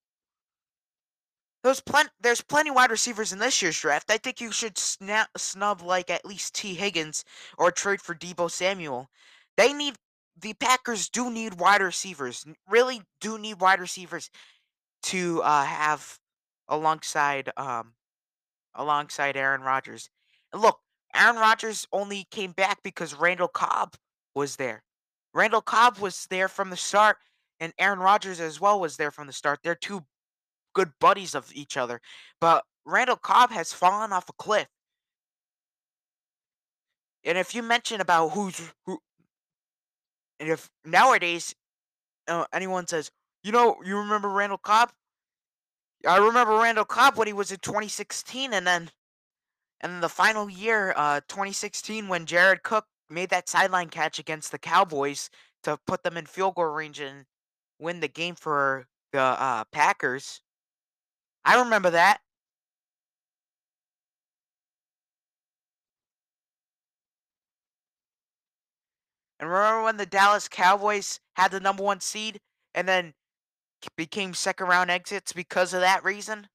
There's 1.63 1.80
plenty. 1.80 2.10
There's 2.20 2.42
plenty 2.42 2.72
wide 2.72 2.92
receivers 2.92 3.32
in 3.32 3.40
this 3.40 3.62
year's 3.62 3.80
draft. 3.80 4.12
I 4.12 4.18
think 4.18 4.42
you 4.42 4.52
should 4.52 4.78
snap, 4.78 5.30
snub 5.38 5.82
like 5.82 6.10
at 6.10 6.25
least 6.25 6.56
Tee 6.56 6.75
Higgins 6.75 7.24
or 7.58 7.72
trade 7.72 8.02
for 8.02 8.13
Deebo 8.13 8.52
Samuel. 8.52 9.10
They 9.56 9.72
need 9.72 9.96
the 10.40 10.54
Packers 10.56 11.10
do 11.10 11.32
need 11.32 11.60
wide 11.60 11.82
receivers. 11.82 12.46
Really 12.68 13.04
do 13.22 13.38
need 13.38 13.62
wide 13.62 13.80
receivers 13.80 14.30
to 15.04 15.42
uh, 15.44 15.63
have 15.63 16.20
alongside 16.68 17.50
um 17.56 17.94
alongside 18.75 19.38
Aaron 19.38 19.62
Rodgers. 19.62 20.10
And 20.51 20.62
look, 20.62 20.80
Aaron 21.15 21.36
Rodgers 21.36 21.88
only 21.92 22.25
came 22.32 22.51
back 22.51 22.82
because 22.84 23.13
Randall 23.13 23.48
Cobb 23.48 23.96
was 24.36 24.56
there. 24.56 24.84
Randall 25.34 25.62
Cobb 25.62 26.00
was 26.00 26.27
there 26.30 26.48
from 26.48 26.70
the 26.70 26.77
start, 26.77 27.18
and 27.60 27.74
Aaron 27.80 28.00
Rodgers 28.00 28.39
as 28.39 28.60
well 28.60 28.80
was 28.80 28.98
there 28.98 29.12
from 29.12 29.27
the 29.27 29.34
start. 29.34 29.60
They're 29.63 29.75
two 29.75 30.06
good 30.74 30.92
buddies 31.00 31.36
of 31.36 31.51
each 31.53 31.77
other. 31.77 32.01
But 32.42 32.65
Randall 32.86 33.15
Cobb 33.18 33.51
has 33.51 33.74
fallen 33.74 34.12
off 34.12 34.30
a 34.30 34.34
cliff. 34.34 34.68
And 37.24 37.38
if 37.38 37.56
you 37.56 37.63
mention 37.63 38.01
about 38.01 38.30
who's 38.30 38.60
who, 38.86 39.00
and 40.39 40.50
if 40.50 40.70
nowadays 40.84 41.56
uh, 42.27 42.46
anyone 42.51 42.88
says, 42.88 43.12
you 43.44 43.51
know, 43.51 43.77
you 43.86 43.98
remember 43.98 44.30
Randall 44.30 44.58
Cobb? 44.58 44.92
I 46.06 46.18
remember 46.18 46.58
Randall 46.58 46.86
Cobb 46.86 47.18
when 47.18 47.28
he 47.28 47.34
was 47.34 47.52
in 47.52 47.60
2016, 47.60 48.54
and 48.54 48.68
then 48.68 48.92
and 49.82 50.02
the 50.02 50.10
final 50.10 50.50
year, 50.50 50.94
uh, 50.96 51.20
2016, 51.28 52.08
when 52.08 52.26
Jared 52.26 52.64
Cook 52.64 52.86
made 53.10 53.30
that 53.30 53.50
sideline 53.50 53.90
catch 53.90 54.18
against 54.18 54.52
the 54.52 54.58
Cowboys 54.58 55.30
to 55.64 55.78
put 55.86 56.04
them 56.04 56.18
in 56.18 56.26
field 56.26 56.56
goal 56.56 56.66
range 56.66 57.00
and 57.00 57.26
win 57.80 58.00
the 58.00 58.08
game 58.08 58.36
for 58.36 58.88
the 59.12 59.20
uh, 59.20 59.66
Packers. 59.72 60.42
I 61.46 61.60
remember 61.62 61.90
that. 61.90 62.22
And 69.40 69.50
remember 69.50 69.84
when 69.84 69.98
the 69.98 70.06
Dallas 70.06 70.48
Cowboys 70.48 71.20
had 71.36 71.52
the 71.52 71.60
number 71.60 71.84
one 71.84 72.00
seed 72.00 72.40
and 72.74 72.88
then 72.88 73.14
became 73.96 74.34
second 74.34 74.68
round 74.68 74.90
exits 74.92 75.34
because 75.34 75.74
of 75.74 75.82
that 75.82 76.04
reason? 76.04 76.48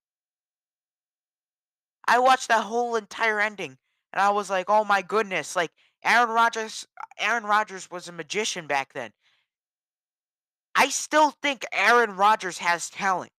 I 2.06 2.18
watched 2.18 2.48
that 2.48 2.64
whole 2.64 2.96
entire 2.96 3.40
ending 3.40 3.78
and 4.12 4.20
I 4.20 4.30
was 4.30 4.50
like, 4.50 4.66
"Oh 4.68 4.84
my 4.84 5.02
goodness!" 5.02 5.54
Like 5.54 5.72
Aaron 6.02 6.30
Rodgers, 6.30 6.86
Aaron 7.18 7.44
Rodgers 7.44 7.90
was 7.90 8.08
a 8.08 8.12
magician 8.12 8.66
back 8.66 8.92
then. 8.92 9.12
I 10.74 10.90
still 10.90 11.32
think 11.42 11.64
Aaron 11.72 12.16
Rodgers 12.16 12.58
has 12.58 12.88
talent. 12.88 13.32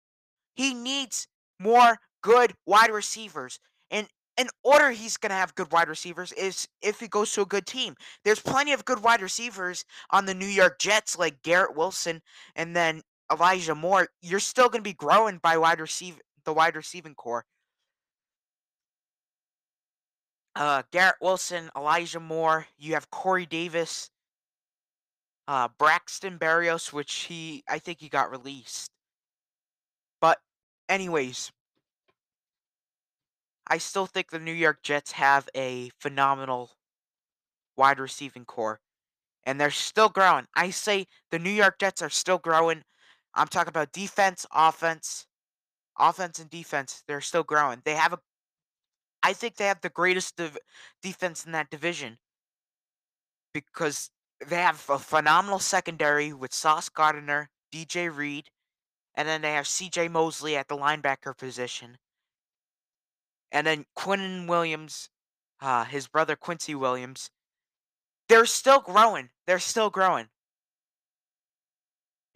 He 0.54 0.74
needs 0.74 1.28
more 1.60 1.98
good 2.20 2.54
wide 2.66 2.90
receivers. 2.90 3.60
And 3.90 4.08
in 4.36 4.48
order 4.64 4.90
he's 4.90 5.16
going 5.16 5.30
to 5.30 5.36
have 5.36 5.54
good 5.54 5.70
wide 5.72 5.88
receivers 5.88 6.32
is 6.32 6.68
if 6.82 7.00
he 7.00 7.08
goes 7.08 7.32
to 7.32 7.42
a 7.42 7.46
good 7.46 7.66
team. 7.66 7.94
There's 8.24 8.40
plenty 8.40 8.72
of 8.72 8.84
good 8.84 9.02
wide 9.02 9.22
receivers 9.22 9.84
on 10.10 10.26
the 10.26 10.34
New 10.34 10.46
York 10.46 10.78
Jets 10.78 11.18
like 11.18 11.42
Garrett 11.42 11.76
Wilson 11.76 12.22
and 12.56 12.74
then 12.74 13.02
Elijah 13.32 13.74
Moore. 13.74 14.08
You're 14.22 14.40
still 14.40 14.68
going 14.68 14.80
to 14.82 14.88
be 14.88 14.94
growing 14.94 15.38
by 15.38 15.56
wide 15.56 15.80
receive 15.80 16.20
the 16.44 16.52
wide 16.52 16.76
receiving 16.76 17.14
core. 17.14 17.44
Uh, 20.54 20.82
Garrett 20.90 21.16
Wilson, 21.20 21.70
Elijah 21.76 22.20
Moore. 22.20 22.66
You 22.76 22.94
have 22.94 23.10
Corey 23.10 23.46
Davis, 23.46 24.10
uh, 25.46 25.68
Braxton 25.78 26.38
Berrios, 26.38 26.92
which 26.92 27.12
he 27.14 27.62
I 27.68 27.78
think 27.78 28.00
he 28.00 28.08
got 28.08 28.30
released. 28.30 28.90
But 30.20 30.38
anyways, 30.88 31.52
I 33.68 33.78
still 33.78 34.06
think 34.06 34.30
the 34.30 34.38
New 34.38 34.52
York 34.52 34.82
Jets 34.82 35.12
have 35.12 35.48
a 35.54 35.90
phenomenal 36.00 36.72
wide 37.76 38.00
receiving 38.00 38.44
core. 38.44 38.80
And 39.44 39.60
they're 39.60 39.70
still 39.70 40.08
growing. 40.08 40.46
I 40.54 40.70
say 40.70 41.06
the 41.30 41.38
New 41.38 41.50
York 41.50 41.78
Jets 41.78 42.02
are 42.02 42.10
still 42.10 42.38
growing. 42.38 42.82
I'm 43.34 43.48
talking 43.48 43.68
about 43.68 43.92
defense, 43.92 44.46
offense, 44.52 45.26
offense 45.98 46.38
and 46.38 46.50
defense. 46.50 47.02
They're 47.06 47.20
still 47.20 47.44
growing. 47.44 47.82
They 47.84 47.94
have 47.94 48.12
a 48.12 48.18
I 49.22 49.32
think 49.32 49.56
they 49.56 49.66
have 49.66 49.80
the 49.80 49.88
greatest 49.88 50.36
div- 50.36 50.58
defense 51.02 51.44
in 51.44 51.52
that 51.52 51.70
division 51.70 52.18
because 53.52 54.10
they 54.46 54.56
have 54.56 54.84
a 54.88 54.98
phenomenal 54.98 55.58
secondary 55.58 56.32
with 56.32 56.54
Sauce 56.54 56.88
Gardner, 56.88 57.50
DJ 57.72 58.14
Reed, 58.14 58.50
and 59.14 59.26
then 59.26 59.42
they 59.42 59.52
have 59.52 59.64
CJ 59.64 60.10
Mosley 60.10 60.56
at 60.56 60.68
the 60.68 60.76
linebacker 60.76 61.36
position. 61.36 61.98
And 63.50 63.66
then 63.66 63.86
Quinnen 63.96 64.46
Williams, 64.46 65.10
uh, 65.60 65.84
his 65.84 66.06
brother 66.06 66.36
Quincy 66.36 66.74
Williams. 66.74 67.30
They're 68.28 68.46
still 68.46 68.80
growing. 68.80 69.30
They're 69.46 69.58
still 69.58 69.90
growing. 69.90 70.28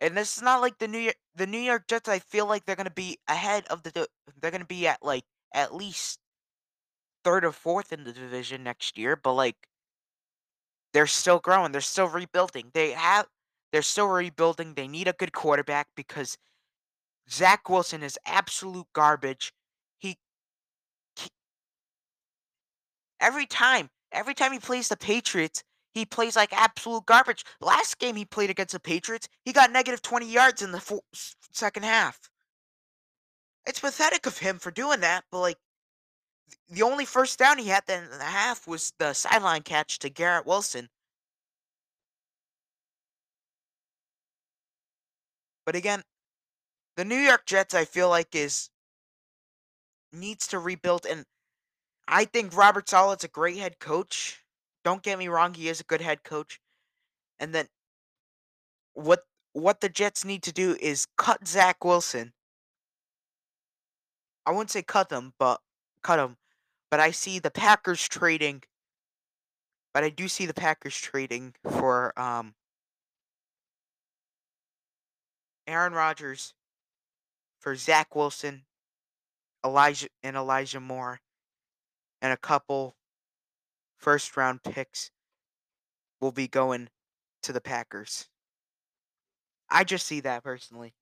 And 0.02 0.14
this 0.16 0.36
is 0.36 0.42
not 0.42 0.60
like 0.60 0.76
the 0.78 0.86
New 0.88 0.98
York 0.98 1.16
the 1.34 1.46
New 1.46 1.58
York 1.58 1.88
Jets. 1.88 2.08
I 2.10 2.18
feel 2.18 2.44
like 2.46 2.66
they're 2.66 2.76
gonna 2.76 2.90
be 2.90 3.18
ahead 3.28 3.66
of 3.68 3.82
the. 3.84 4.06
They're 4.40 4.50
gonna 4.50 4.66
be 4.66 4.86
at 4.86 5.02
like 5.02 5.24
at 5.54 5.74
least 5.74 6.18
third 7.24 7.44
or 7.44 7.52
fourth 7.52 7.92
in 7.92 8.04
the 8.04 8.12
division 8.12 8.62
next 8.62 8.96
year. 8.98 9.16
But 9.16 9.32
like 9.34 9.56
they're 10.92 11.06
still 11.06 11.38
growing. 11.38 11.72
They're 11.72 11.80
still 11.80 12.08
rebuilding. 12.08 12.70
They 12.74 12.92
have 12.92 13.26
they're 13.72 13.82
still 13.82 14.06
rebuilding. 14.08 14.74
They 14.74 14.88
need 14.88 15.08
a 15.08 15.12
good 15.14 15.32
quarterback 15.32 15.88
because 15.96 16.36
Zach 17.30 17.68
Wilson 17.68 18.02
is 18.02 18.18
absolute 18.26 18.86
garbage. 18.94 19.52
He, 19.98 20.18
he 21.16 21.28
every 23.20 23.46
time, 23.46 23.90
every 24.10 24.34
time 24.34 24.52
he 24.52 24.58
plays 24.58 24.88
the 24.88 24.96
Patriots, 24.96 25.62
he 25.92 26.04
plays 26.04 26.36
like 26.36 26.52
absolute 26.52 27.06
garbage. 27.06 27.44
Last 27.60 27.98
game 27.98 28.16
he 28.16 28.24
played 28.24 28.50
against 28.50 28.72
the 28.72 28.80
Patriots, 28.80 29.28
he 29.44 29.52
got 29.52 29.72
negative 29.72 30.02
20 30.02 30.26
yards 30.26 30.62
in 30.62 30.72
the 30.72 31.00
second 31.52 31.84
half. 31.84 32.30
It's 33.66 33.80
pathetic 33.80 34.26
of 34.26 34.38
him 34.38 34.58
for 34.58 34.70
doing 34.70 35.00
that, 35.00 35.24
but 35.30 35.40
like 35.40 35.58
the 36.68 36.82
only 36.82 37.04
first 37.04 37.38
down 37.38 37.58
he 37.58 37.68
had 37.68 37.84
then 37.86 38.04
in 38.04 38.18
the 38.18 38.24
half 38.24 38.66
was 38.66 38.92
the 38.98 39.12
sideline 39.12 39.62
catch 39.62 39.98
to 40.00 40.10
Garrett 40.10 40.46
Wilson. 40.46 40.88
But 45.64 45.76
again, 45.76 46.02
the 46.96 47.04
New 47.04 47.16
York 47.16 47.46
Jets, 47.46 47.74
I 47.74 47.84
feel 47.84 48.08
like, 48.08 48.34
is 48.34 48.68
needs 50.12 50.46
to 50.48 50.58
rebuild, 50.58 51.06
and 51.06 51.24
I 52.08 52.24
think 52.24 52.54
Robert 52.56 52.88
Saleh's 52.88 53.24
a 53.24 53.28
great 53.28 53.56
head 53.56 53.78
coach. 53.78 54.41
Don't 54.84 55.02
get 55.02 55.18
me 55.18 55.28
wrong, 55.28 55.54
he 55.54 55.68
is 55.68 55.80
a 55.80 55.84
good 55.84 56.00
head 56.00 56.24
coach. 56.24 56.60
And 57.38 57.54
then 57.54 57.68
what 58.94 59.24
what 59.52 59.80
the 59.80 59.88
Jets 59.88 60.24
need 60.24 60.42
to 60.44 60.52
do 60.52 60.76
is 60.80 61.06
cut 61.16 61.46
Zach 61.46 61.84
Wilson. 61.84 62.32
I 64.46 64.50
wouldn't 64.50 64.70
say 64.70 64.82
cut 64.82 65.08
them, 65.08 65.34
but 65.38 65.60
cut 66.02 66.18
him. 66.18 66.36
But 66.90 67.00
I 67.00 67.10
see 67.10 67.38
the 67.38 67.50
Packers 67.50 68.08
trading. 68.08 68.62
But 69.94 70.04
I 70.04 70.08
do 70.08 70.26
see 70.26 70.46
the 70.46 70.54
Packers 70.54 70.96
trading 70.96 71.54
for 71.68 72.18
um 72.18 72.54
Aaron 75.66 75.92
Rodgers 75.92 76.54
for 77.60 77.76
Zach 77.76 78.16
Wilson, 78.16 78.64
Elijah 79.64 80.08
and 80.22 80.36
Elijah 80.36 80.80
Moore, 80.80 81.20
and 82.20 82.32
a 82.32 82.36
couple 82.36 82.96
first 84.02 84.36
round 84.36 84.62
picks 84.62 85.10
will 86.20 86.32
be 86.32 86.48
going 86.48 86.88
to 87.44 87.52
the 87.52 87.60
Packers. 87.60 88.28
I 89.70 89.84
just 89.84 90.06
see 90.06 90.20
that 90.20 90.44
personally. 90.44 90.92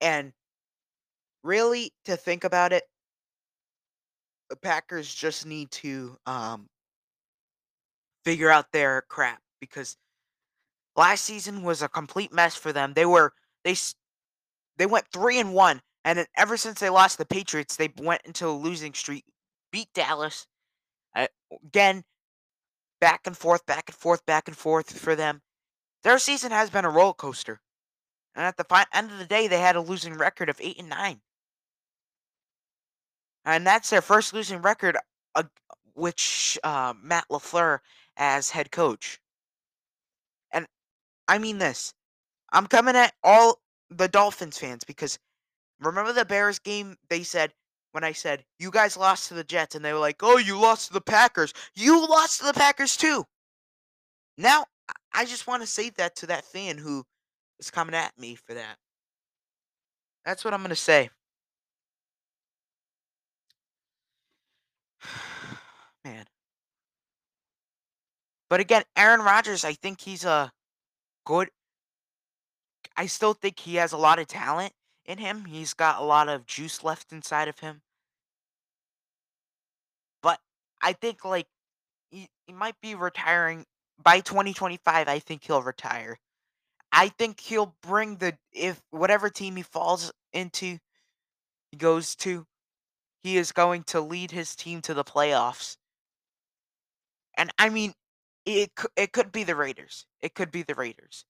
And 0.00 0.32
really, 1.44 1.92
to 2.06 2.16
think 2.16 2.44
about 2.44 2.72
it, 2.72 2.84
the 4.50 4.56
Packers 4.56 5.12
just 5.12 5.46
need 5.46 5.70
to 5.72 6.16
um, 6.26 6.68
figure 8.24 8.50
out 8.50 8.72
their 8.72 9.02
crap 9.08 9.40
because 9.60 9.96
last 10.96 11.24
season 11.24 11.62
was 11.62 11.82
a 11.82 11.88
complete 11.88 12.32
mess 12.32 12.56
for 12.56 12.72
them. 12.72 12.92
They 12.94 13.06
were 13.06 13.32
they 13.64 13.76
they 14.76 14.86
went 14.86 15.06
three 15.12 15.38
and 15.38 15.54
one, 15.54 15.80
and 16.04 16.18
then 16.18 16.26
ever 16.36 16.56
since 16.56 16.80
they 16.80 16.90
lost 16.90 17.18
the 17.18 17.24
Patriots, 17.24 17.76
they 17.76 17.92
went 17.98 18.22
into 18.24 18.46
a 18.46 18.50
losing 18.50 18.92
streak. 18.92 19.24
Beat 19.72 19.88
Dallas 19.94 20.46
again, 21.64 22.04
back 23.00 23.26
and 23.26 23.36
forth, 23.36 23.64
back 23.66 23.84
and 23.88 23.96
forth, 23.96 24.24
back 24.26 24.48
and 24.48 24.56
forth 24.56 24.98
for 24.98 25.14
them. 25.14 25.42
Their 26.02 26.18
season 26.18 26.52
has 26.52 26.70
been 26.70 26.84
a 26.84 26.90
roller 26.90 27.14
coaster, 27.14 27.60
and 28.34 28.44
at 28.44 28.56
the 28.56 28.64
fi- 28.64 28.86
end 28.92 29.10
of 29.10 29.18
the 29.18 29.24
day, 29.24 29.48
they 29.48 29.60
had 29.60 29.76
a 29.76 29.80
losing 29.80 30.14
record 30.14 30.48
of 30.48 30.60
eight 30.60 30.78
and 30.78 30.88
nine, 30.88 31.20
and 33.44 33.66
that's 33.66 33.90
their 33.90 34.02
first 34.02 34.32
losing 34.32 34.62
record, 34.62 34.96
uh, 35.34 35.44
which 35.94 36.58
uh, 36.62 36.94
Matt 37.02 37.26
Lafleur 37.30 37.80
as 38.16 38.50
head 38.50 38.70
coach. 38.70 39.18
And 40.52 40.66
I 41.28 41.38
mean 41.38 41.58
this, 41.58 41.94
I'm 42.52 42.66
coming 42.66 42.96
at 42.96 43.14
all 43.22 43.60
the 43.90 44.08
Dolphins 44.08 44.58
fans 44.58 44.84
because 44.84 45.18
remember 45.80 46.12
the 46.12 46.24
Bears 46.24 46.58
game? 46.58 46.96
They 47.08 47.22
said 47.22 47.52
when 47.96 48.04
I 48.04 48.12
said 48.12 48.44
you 48.58 48.70
guys 48.70 48.94
lost 48.94 49.28
to 49.28 49.34
the 49.34 49.42
Jets, 49.42 49.74
and 49.74 49.82
they 49.82 49.94
were 49.94 49.98
like, 49.98 50.22
"Oh, 50.22 50.36
you 50.36 50.58
lost 50.58 50.88
to 50.88 50.92
the 50.92 51.00
Packers. 51.00 51.54
You 51.74 52.06
lost 52.06 52.40
to 52.40 52.44
the 52.44 52.52
Packers 52.52 52.94
too." 52.94 53.24
Now, 54.36 54.66
I 55.14 55.24
just 55.24 55.46
want 55.46 55.62
to 55.62 55.66
say 55.66 55.88
that 55.96 56.14
to 56.16 56.26
that 56.26 56.44
fan 56.44 56.76
who 56.76 57.04
is 57.58 57.70
coming 57.70 57.94
at 57.94 58.12
me 58.18 58.34
for 58.34 58.52
that. 58.52 58.76
That's 60.26 60.44
what 60.44 60.52
I'm 60.52 60.60
gonna 60.60 60.76
say. 60.76 61.08
Man. 66.04 66.26
But 68.50 68.60
again, 68.60 68.82
Aaron 68.94 69.20
Rodgers, 69.20 69.64
I 69.64 69.72
think 69.72 70.02
he's 70.02 70.24
a 70.26 70.52
good 71.24 71.48
I 72.96 73.06
still 73.06 73.32
think 73.34 73.58
he 73.58 73.76
has 73.76 73.92
a 73.92 73.96
lot 73.98 74.18
of 74.18 74.26
talent 74.26 74.72
in 75.06 75.18
him. 75.18 75.46
He's 75.46 75.74
got 75.74 76.00
a 76.00 76.04
lot 76.04 76.28
of 76.28 76.46
juice 76.46 76.84
left 76.84 77.12
inside 77.12 77.48
of 77.48 77.60
him. 77.60 77.82
I 80.82 80.92
think 80.92 81.24
like 81.24 81.46
he, 82.10 82.28
he 82.46 82.52
might 82.52 82.80
be 82.80 82.94
retiring 82.94 83.64
by 84.02 84.20
2025. 84.20 85.08
I 85.08 85.18
think 85.18 85.44
he'll 85.44 85.62
retire. 85.62 86.18
I 86.92 87.08
think 87.08 87.40
he'll 87.40 87.74
bring 87.82 88.16
the 88.16 88.36
if 88.52 88.80
whatever 88.90 89.28
team 89.28 89.56
he 89.56 89.62
falls 89.62 90.12
into 90.32 90.78
he 91.72 91.76
goes 91.78 92.14
to, 92.16 92.46
he 93.22 93.36
is 93.36 93.52
going 93.52 93.84
to 93.84 94.00
lead 94.00 94.30
his 94.30 94.56
team 94.56 94.80
to 94.82 94.94
the 94.94 95.04
playoffs. 95.04 95.76
And 97.36 97.50
I 97.58 97.68
mean, 97.68 97.94
it 98.46 98.70
it 98.96 99.12
could 99.12 99.32
be 99.32 99.44
the 99.44 99.56
Raiders. 99.56 100.06
It 100.20 100.34
could 100.34 100.50
be 100.50 100.62
the 100.62 100.74
Raiders. 100.74 101.24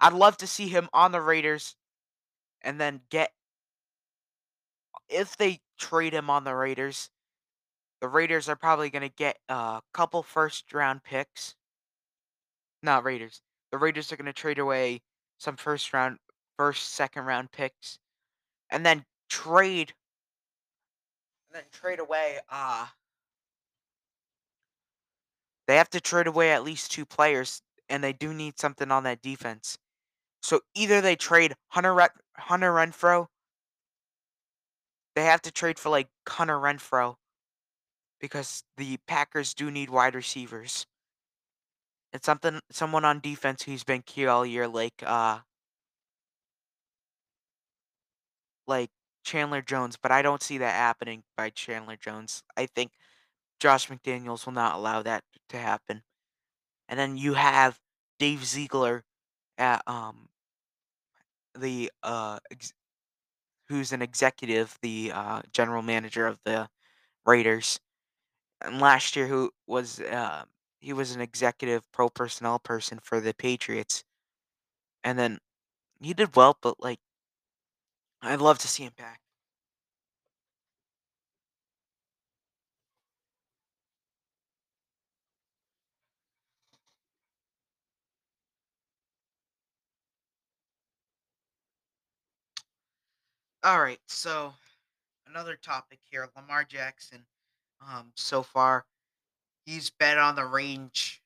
I'd 0.00 0.12
love 0.12 0.36
to 0.38 0.46
see 0.46 0.68
him 0.68 0.88
on 0.92 1.12
the 1.12 1.20
Raiders 1.20 1.76
and 2.62 2.80
then 2.80 3.02
get 3.10 3.32
if 5.08 5.36
they 5.36 5.60
trade 5.78 6.12
him 6.12 6.30
on 6.30 6.44
the 6.44 6.54
Raiders, 6.54 7.10
the 8.00 8.08
Raiders 8.08 8.48
are 8.48 8.56
probably 8.56 8.90
going 8.90 9.08
to 9.08 9.14
get 9.14 9.38
a 9.48 9.80
couple 9.92 10.22
first 10.22 10.72
round 10.72 11.02
picks. 11.02 11.54
Not 12.82 13.04
Raiders. 13.04 13.40
The 13.72 13.78
Raiders 13.78 14.12
are 14.12 14.16
going 14.16 14.26
to 14.26 14.32
trade 14.32 14.58
away 14.58 15.00
some 15.38 15.56
first 15.56 15.92
round, 15.92 16.18
first, 16.56 16.90
second 16.94 17.24
round 17.24 17.52
picks, 17.52 17.98
and 18.70 18.84
then 18.84 19.04
trade, 19.28 19.94
and 21.48 21.56
then 21.56 21.64
trade 21.72 22.00
away. 22.00 22.38
Uh 22.50 22.86
they 25.66 25.76
have 25.76 25.90
to 25.90 26.00
trade 26.00 26.28
away 26.28 26.52
at 26.52 26.62
least 26.62 26.92
two 26.92 27.04
players, 27.04 27.60
and 27.88 28.04
they 28.04 28.12
do 28.12 28.32
need 28.32 28.58
something 28.58 28.92
on 28.92 29.02
that 29.02 29.20
defense. 29.20 29.78
So 30.42 30.60
either 30.76 31.00
they 31.00 31.16
trade 31.16 31.54
Hunter 31.68 31.92
Re- 31.92 32.06
Hunter 32.36 32.72
Renfrow. 32.72 33.26
They 35.16 35.24
have 35.24 35.42
to 35.42 35.50
trade 35.50 35.78
for 35.78 35.88
like 35.88 36.08
Hunter 36.28 36.58
Renfrow 36.58 37.16
because 38.20 38.64
the 38.76 38.98
Packers 39.06 39.54
do 39.54 39.70
need 39.70 39.90
wide 39.90 40.14
receivers. 40.14 40.86
And 42.12 42.24
something 42.24 42.60
someone 42.70 43.04
on 43.04 43.20
defense 43.20 43.62
who's 43.62 43.84
been 43.84 44.02
key 44.02 44.26
all 44.26 44.44
year, 44.44 44.66
like 44.66 45.02
uh, 45.04 45.40
like 48.66 48.90
Chandler 49.24 49.62
Jones, 49.62 49.96
but 50.00 50.12
I 50.12 50.22
don't 50.22 50.42
see 50.42 50.58
that 50.58 50.74
happening 50.74 51.24
by 51.36 51.50
Chandler 51.50 51.96
Jones. 51.96 52.42
I 52.56 52.66
think 52.66 52.92
Josh 53.60 53.88
McDaniels 53.88 54.46
will 54.46 54.54
not 54.54 54.76
allow 54.76 55.02
that 55.02 55.24
to 55.50 55.58
happen. 55.58 56.02
And 56.88 56.98
then 57.00 57.16
you 57.16 57.34
have 57.34 57.80
Dave 58.18 58.44
Ziegler 58.46 59.04
at 59.58 59.82
um 59.88 60.28
the 61.54 61.90
uh 62.02 62.38
ex- 62.50 62.72
who's 63.68 63.92
an 63.92 64.02
executive, 64.02 64.78
the 64.82 65.12
uh, 65.12 65.42
general 65.52 65.82
manager 65.82 66.26
of 66.26 66.38
the 66.44 66.68
Raiders, 67.26 67.80
and 68.62 68.80
last 68.80 69.16
year 69.16 69.26
who 69.26 69.52
was 69.66 70.00
uh, 70.00 70.44
he 70.80 70.92
was 70.92 71.12
an 71.14 71.20
executive 71.20 71.90
pro 71.92 72.08
personnel 72.08 72.58
person 72.58 72.98
for 73.02 73.20
the 73.20 73.34
Patriots, 73.34 74.04
and 75.04 75.18
then 75.18 75.38
he 76.00 76.14
did 76.14 76.36
well, 76.36 76.58
but 76.62 76.80
like 76.80 77.00
I'd 78.20 78.42
love 78.42 78.58
to 78.58 78.68
see 78.68 78.82
him 78.84 78.92
back. 78.98 79.22
All 93.62 93.80
right, 93.82 94.00
so 94.06 94.54
another 95.26 95.56
topic 95.56 96.00
here, 96.10 96.28
Lamar 96.36 96.64
Jackson 96.64 97.26
um, 97.80 98.12
so 98.14 98.42
far. 98.42 98.86
He's 99.64 99.90
been 99.90 100.18
on 100.18 100.36
the 100.36 100.44
range 100.44 101.22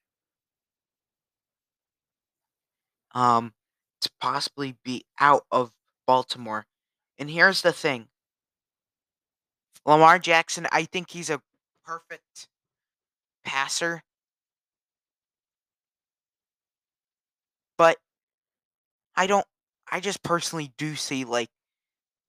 um, 3.13 3.53
to 4.01 4.11
possibly 4.21 4.77
be 4.85 5.05
out 5.19 5.45
of 5.51 5.73
Baltimore. 6.07 6.67
And 7.19 7.31
here's 7.31 7.63
the 7.63 7.73
thing 7.73 8.09
Lamar 9.85 10.19
Jackson, 10.19 10.67
I 10.73 10.85
think 10.85 11.11
he's 11.11 11.31
a 11.31 11.41
perfect 11.85 12.49
passer. 13.45 14.03
But 17.77 17.99
I 19.17 19.27
don't, 19.27 19.47
I 19.91 20.01
just 20.01 20.23
personally 20.23 20.73
do 20.79 20.97
see 20.97 21.25
like 21.25 21.51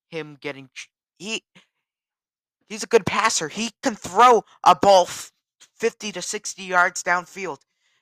him 0.09 0.37
getting, 0.39 0.69
he, 1.19 1.43
he's 2.71 2.83
a 2.83 2.87
good 2.87 3.05
passer. 3.05 3.49
He 3.49 3.71
can 3.83 3.95
throw 3.95 4.43
a 4.63 4.75
ball 4.75 5.03
f 5.03 5.31
50 5.75 6.11
to 6.13 6.21
60 6.21 6.63
yards 6.63 7.03
downfield, 7.03 7.57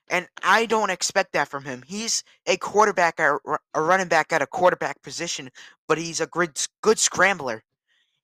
and 0.09 0.27
I 0.43 0.65
don't 0.65 0.89
expect 0.89 1.33
that 1.33 1.47
from 1.47 1.65
him. 1.65 1.83
He's 1.87 2.23
a 2.45 2.57
quarterback 2.57 3.19
a 3.19 3.37
running 3.75 4.07
back 4.07 4.31
at 4.31 4.41
a 4.41 4.47
quarterback 4.47 5.01
position, 5.01 5.49
but 5.87 5.97
he's 5.97 6.21
a 6.21 6.27
s 6.35 6.67
good 6.81 6.99
scrambler. 6.99 7.63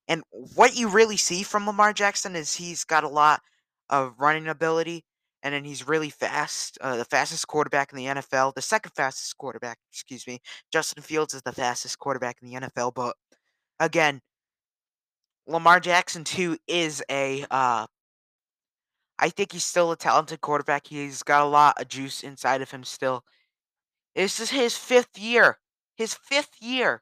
And 0.07 0.23
what 0.31 0.75
you 0.75 0.87
really 0.89 1.17
see 1.17 1.43
from 1.43 1.65
Lamar 1.65 1.93
Jackson 1.93 2.35
is 2.35 2.55
he's 2.55 2.83
got 2.83 3.03
a 3.03 3.09
lot 3.09 3.41
of 3.89 4.13
running 4.19 4.47
ability, 4.47 5.03
and 5.41 5.53
then 5.53 5.63
he's 5.63 5.87
really 5.87 6.09
fast, 6.09 6.77
uh, 6.81 6.97
the 6.97 7.05
fastest 7.05 7.47
quarterback 7.47 7.91
in 7.91 7.97
the 7.97 8.05
NFL, 8.05 8.53
the 8.53 8.61
2nd 8.61 8.93
fastest 8.95 9.37
quarterback, 9.37 9.77
excuse 9.91 10.27
me. 10.27 10.39
Justin 10.71 11.03
Fields 11.03 11.33
is 11.33 11.41
the 11.43 11.51
fastest 11.51 11.97
quarterback 11.99 12.37
in 12.41 12.49
the 12.49 12.59
NFL, 12.61 12.93
but 12.93 13.15
again 13.79 14.21
Lamar 15.47 15.79
Jackson 15.79 16.23
too 16.23 16.57
is 16.67 17.03
a, 17.09 17.45
uh 17.51 17.85
I 19.19 19.29
think 19.29 19.53
he's 19.53 19.63
still 19.63 19.91
a 19.91 19.95
talented 19.97 20.41
quarterback. 20.41 20.87
He's 20.87 21.23
got 21.23 21.41
a 21.41 21.45
lot 21.45 21.79
of 21.81 21.87
juice 21.87 22.23
inside 22.23 22.61
of 22.61 22.71
him 22.71 22.83
still. 22.83 23.23
This 24.15 24.39
is 24.39 24.51
his 24.51 24.75
5th 24.75 25.17
year. 25.19 25.59
His 25.97 26.15
5th 26.15 26.61
year. 26.61 27.01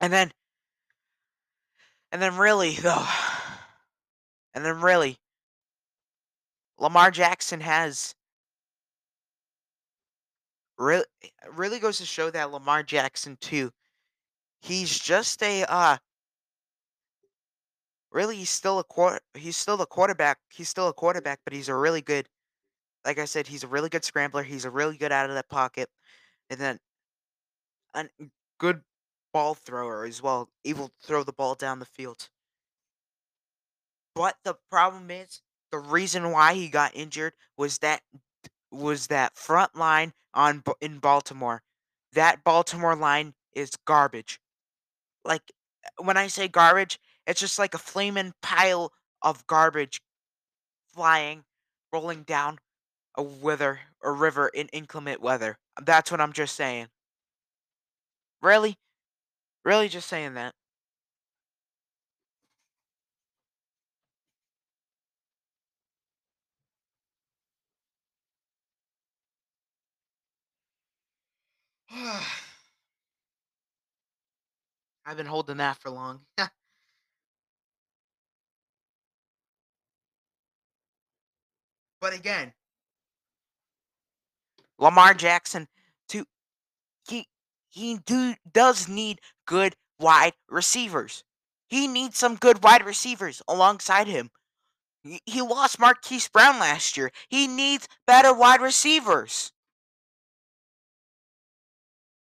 And 0.00 0.12
then 0.12 0.32
and 2.12 2.22
then 2.22 2.36
really, 2.36 2.74
though 2.76 3.06
and 4.54 4.64
then 4.64 4.80
really 4.80 5.18
Lamar 6.78 7.10
Jackson 7.10 7.60
has 7.60 8.14
real 10.78 11.04
it 11.22 11.30
really 11.54 11.78
goes 11.78 11.98
to 11.98 12.04
show 12.06 12.30
that 12.30 12.50
Lamar 12.52 12.82
Jackson 12.82 13.36
too, 13.40 13.70
he's 14.60 14.98
just 14.98 15.42
a, 15.42 15.64
uh 15.64 15.96
really, 18.12 18.36
he's 18.36 18.50
still 18.50 18.78
a 18.78 18.84
quar 18.84 19.20
he's 19.34 19.56
still 19.56 19.80
a 19.80 19.86
quarterback 19.86 20.38
he's 20.50 20.68
still 20.68 20.88
a 20.88 20.92
quarterback, 20.92 21.40
but 21.44 21.52
he's 21.52 21.68
a 21.68 21.74
really 21.74 22.02
good 22.02 22.28
like 23.04 23.18
I 23.18 23.24
said, 23.24 23.46
he's 23.46 23.62
a 23.64 23.68
really 23.68 23.88
good 23.88 24.04
scrambler, 24.04 24.42
he's 24.42 24.64
a 24.64 24.70
really 24.70 24.96
good 24.96 25.12
out 25.12 25.28
of 25.28 25.36
that 25.36 25.48
pocket, 25.48 25.88
and 26.50 26.60
then 26.60 26.78
a 27.94 28.06
good 28.58 28.82
ball 29.32 29.54
thrower 29.54 30.04
as 30.04 30.20
well, 30.22 30.50
able 30.64 30.88
to 30.88 30.94
throw 31.02 31.22
the 31.22 31.32
ball 31.32 31.54
down 31.54 31.78
the 31.78 31.86
field. 31.86 32.28
But 34.14 34.36
the 34.44 34.56
problem 34.70 35.10
is, 35.10 35.40
the 35.70 35.78
reason 35.78 36.30
why 36.30 36.54
he 36.54 36.68
got 36.68 36.94
injured 36.94 37.34
was 37.56 37.78
that 37.78 38.02
was 38.70 39.06
that 39.08 39.36
front 39.36 39.76
line 39.76 40.12
on 40.34 40.62
in 40.80 40.98
Baltimore. 40.98 41.62
That 42.12 42.44
Baltimore 42.44 42.96
line 42.96 43.34
is 43.54 43.70
garbage. 43.86 44.38
Like, 45.24 45.42
uh, 45.84 46.04
when 46.04 46.16
I 46.16 46.26
say 46.28 46.48
garbage, 46.48 46.98
it's 47.26 47.40
just 47.40 47.58
like 47.58 47.74
a 47.74 47.78
flaming 47.78 48.32
pile 48.42 48.92
of 49.22 49.46
garbage 49.46 50.00
flying, 50.94 51.44
rolling 51.92 52.22
down 52.22 52.58
a 53.16 53.22
wither 53.22 53.80
a 54.02 54.10
river 54.12 54.48
in 54.48 54.68
inclement 54.68 55.20
weather. 55.20 55.58
That's 55.82 56.10
what 56.10 56.20
I'm 56.20 56.32
just 56.32 56.54
saying. 56.54 56.86
Really? 58.40 58.76
Really 59.64 59.88
just 59.88 60.08
saying 60.08 60.34
that. 60.34 60.54
I've 75.06 75.16
been 75.16 75.26
holding 75.26 75.56
that 75.58 75.78
for 75.78 75.90
long. 75.90 76.20
But 81.98 82.12
again 82.14 82.52
Lamar 84.78 85.14
Jackson 85.14 85.66
to 86.08 86.26
he 87.08 87.26
he 87.68 87.98
do 88.04 88.34
does 88.52 88.86
need 88.88 89.20
good 89.46 89.74
wide 89.98 90.34
receivers. 90.48 91.24
He 91.68 91.88
needs 91.88 92.18
some 92.18 92.36
good 92.36 92.62
wide 92.62 92.84
receivers 92.84 93.42
alongside 93.48 94.06
him. 94.06 94.30
He 95.24 95.40
lost 95.40 95.80
Marquise 95.80 96.28
Brown 96.28 96.58
last 96.58 96.96
year. 96.96 97.10
He 97.28 97.46
needs 97.46 97.88
better 98.06 98.32
wide 98.34 98.60
receivers. 98.60 99.52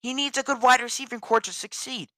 He 0.03 0.13
needs 0.13 0.37
a 0.37 0.43
good 0.43 0.61
wide 0.61 0.81
receiving 0.81 1.21
core 1.21 1.41
to 1.41 1.53
succeed. 1.53 2.09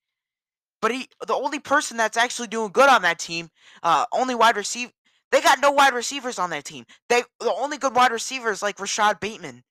But 0.81 0.91
he 0.91 1.07
the 1.27 1.35
only 1.35 1.59
person 1.59 1.97
that's 1.97 2.17
actually 2.17 2.47
doing 2.49 2.71
good 2.71 2.89
on 2.89 3.03
that 3.03 3.19
team, 3.19 3.49
uh, 3.83 4.05
only 4.13 4.35
wide 4.35 4.57
receive 4.57 4.91
they 5.31 5.41
got 5.41 5.59
no 5.61 5.71
wide 5.71 5.93
receivers 5.93 6.39
on 6.39 6.49
that 6.51 6.65
team. 6.65 6.85
They 7.09 7.23
the 7.39 7.53
only 7.53 7.77
good 7.77 7.95
wide 7.95 8.11
receiver 8.11 8.51
is, 8.51 8.61
like, 8.63 8.79
Rashod 8.79 9.19
Bateman. 9.19 9.63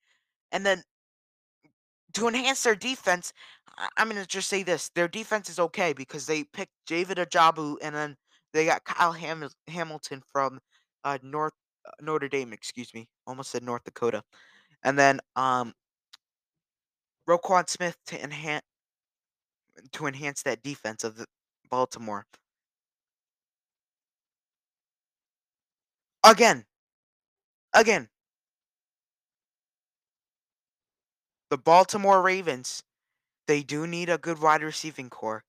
And 0.52 0.66
then 0.66 0.84
to 2.14 2.28
enhance 2.28 2.62
their 2.62 2.76
defense, 2.76 3.32
I 3.78 3.88
I'm 3.96 4.08
gonna 4.08 4.26
just 4.26 4.48
say 4.48 4.62
this, 4.62 4.90
their 4.94 5.08
defense 5.08 5.48
is 5.50 5.58
okay 5.58 5.92
because 5.92 6.26
they 6.26 6.44
picked 6.44 6.72
David 6.86 7.18
Ojabo, 7.18 7.76
and 7.82 7.94
then 7.94 8.16
they 8.52 8.66
got 8.66 8.84
Kyle 8.84 9.12
Hamil 9.14 9.50
Hamilton 9.68 10.22
from, 10.32 10.60
uh, 11.04 11.18
North 11.22 11.54
uh, 11.86 11.90
Notre 12.00 12.28
Dame, 12.28 12.52
excuse 12.52 12.94
me, 12.94 13.08
almost 13.26 13.50
said 13.50 13.62
North 13.62 13.84
Dakota. 13.84 14.22
And 14.84 14.98
then, 14.98 15.20
um 15.36 15.74
Roquan 17.28 17.68
Smith 17.68 17.96
to 18.06 18.18
enhan 18.18 18.60
to 19.92 20.06
enhance 20.06 20.42
that 20.42 20.62
defense 20.62 21.04
of 21.04 21.16
the 21.16 21.26
Baltimore. 21.70 22.26
Again. 26.24 26.64
Again. 27.74 28.08
The 31.50 31.58
Baltimore 31.58 32.22
Ravens, 32.22 32.82
they 33.46 33.62
do 33.62 33.86
need 33.86 34.08
a 34.08 34.18
good 34.18 34.40
wide 34.40 34.62
receiving 34.62 35.10
core. 35.10 35.44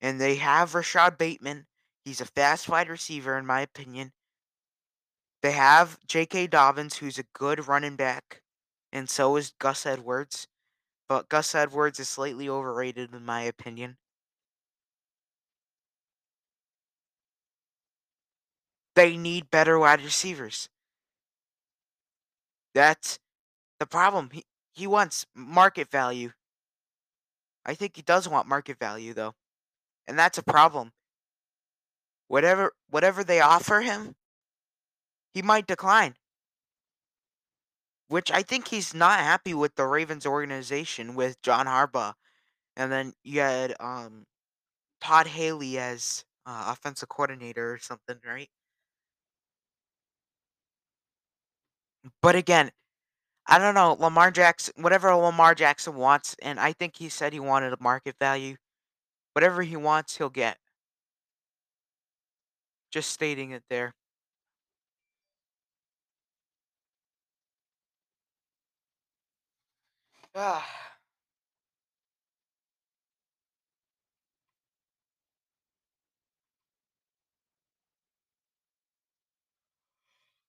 And 0.00 0.20
they 0.20 0.36
have 0.36 0.74
Rashod 0.74 1.16
Bateman. 1.16 1.66
He's 2.04 2.20
a 2.20 2.26
fast 2.26 2.68
wide 2.68 2.88
receiver, 2.88 3.38
in 3.38 3.46
my 3.46 3.60
opinion. 3.60 4.12
They 5.42 5.52
have 5.52 5.98
J.K. 6.06 6.48
Dobbins, 6.48 6.96
who's 6.98 7.18
a 7.18 7.24
good 7.34 7.66
running 7.68 7.96
back, 7.96 8.42
and 8.92 9.08
so 9.08 9.36
is 9.36 9.52
Gus 9.58 9.86
Edwards. 9.86 10.46
But 11.08 11.28
Gus 11.28 11.54
Edwards 11.54 12.00
is 12.00 12.08
slightly 12.08 12.48
overrated 12.48 13.14
in 13.14 13.24
my 13.24 13.42
opinion. 13.42 13.96
They 18.94 19.16
need 19.16 19.50
better 19.50 19.78
wide 19.78 20.02
receivers. 20.02 20.68
That's 22.74 23.18
the 23.78 23.86
problem. 23.86 24.30
He 24.32 24.44
he 24.72 24.86
wants 24.86 25.26
market 25.34 25.90
value. 25.90 26.32
I 27.64 27.74
think 27.74 27.96
he 27.96 28.02
does 28.02 28.28
want 28.28 28.48
market 28.48 28.78
value, 28.78 29.14
though, 29.14 29.34
and 30.06 30.18
that's 30.18 30.38
a 30.38 30.42
problem. 30.42 30.92
Whatever 32.28 32.72
whatever 32.88 33.24
they 33.24 33.40
offer 33.40 33.80
him 33.80 34.14
he 35.32 35.42
might 35.42 35.66
decline. 35.66 36.14
Which 38.14 38.30
I 38.30 38.42
think 38.44 38.68
he's 38.68 38.94
not 38.94 39.18
happy 39.18 39.54
with 39.54 39.74
the 39.74 39.88
Ravens 39.88 40.24
organization 40.24 41.16
with 41.16 41.42
John 41.42 41.66
Harbaugh. 41.66 42.14
And 42.76 42.92
then 42.92 43.14
you 43.24 43.40
had, 43.40 43.74
um, 43.80 44.26
Todd 45.00 45.26
Haley 45.26 45.78
as, 45.78 46.24
uh, 46.46 46.66
offensive 46.68 47.08
coordinator 47.08 47.72
or 47.72 47.78
something, 47.78 48.20
right? 48.24 48.50
But 52.22 52.36
again, 52.36 52.70
I 53.46 53.58
don't 53.58 53.74
know, 53.74 53.94
Lamar 53.98 54.30
Jackson, 54.30 54.74
whatever 54.82 55.14
Lamar 55.14 55.54
Jackson 55.54 55.96
wants, 55.96 56.36
and 56.42 56.60
I 56.60 56.72
think 56.72 56.96
he 56.96 57.08
said 57.08 57.32
he 57.32 57.40
wanted 57.40 57.72
a 57.72 57.78
market 57.80 58.16
value. 58.20 58.56
Whatever 59.34 59.62
he 59.62 59.76
wants, 59.76 60.16
he'll 60.18 60.30
get. 60.30 60.58
Just 62.90 63.10
stating 63.10 63.50
it 63.50 63.64
there. 63.68 63.94
Ah. 70.34 70.64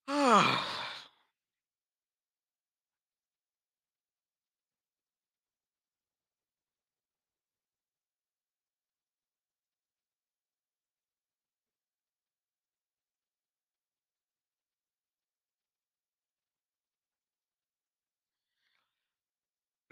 ah. 0.07 0.61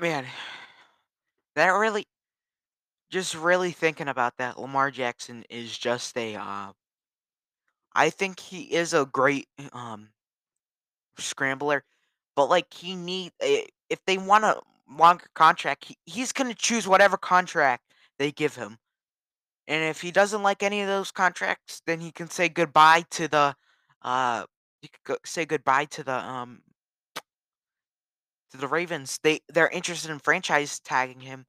Man, 0.04 0.26
that 1.56 1.70
really 1.70 2.06
just 3.12 3.36
really 3.36 3.72
thinking 3.72 4.08
about 4.08 4.38
that, 4.38 4.60
Lamar 4.60 4.90
Jackson 4.92 5.44
is 5.50 5.78
just 5.78 6.18
a, 6.18 6.36
uh 6.36 6.74
I 7.96 8.10
think 8.10 8.40
he 8.40 8.74
is 8.74 8.94
a 8.94 9.06
great, 9.06 9.48
um 9.72 10.10
scrambler, 11.18 11.84
but, 12.36 12.48
like, 12.50 12.74
he 12.74 12.96
need 12.96 13.32
i 13.42 13.68
if 13.90 14.00
they 14.06 14.18
want 14.18 14.44
a 14.44 14.60
longer 14.90 15.26
contract, 15.36 15.86
he 15.86 15.98
he's 16.06 16.32
gonna 16.34 16.54
choose 16.56 16.88
whatever 16.88 17.18
contract 17.18 17.84
they 18.20 18.32
give 18.32 18.56
him, 18.56 18.78
and 19.68 19.84
if 19.86 20.02
he 20.02 20.12
doesn't 20.12 20.44
like 20.44 20.64
any 20.64 20.82
of 20.82 20.88
those 20.88 21.12
contracts, 21.12 21.82
then 21.88 22.00
he 22.02 22.12
can 22.12 22.30
say 22.30 22.50
goodbye 22.50 23.06
to 23.12 23.28
the, 23.30 23.56
uh 24.04 24.46
he 24.82 24.90
go 25.06 25.18
say 25.26 25.46
goodbye 25.46 25.86
to 25.88 26.04
the, 26.04 26.14
um 26.16 26.62
to 28.54 28.58
the 28.58 28.68
Ravens. 28.68 29.20
They 29.24 29.42
they're 29.50 29.68
interested 29.70 30.12
in 30.12 30.20
franchise 30.20 30.80
tagging 30.80 31.22
him. 31.22 31.46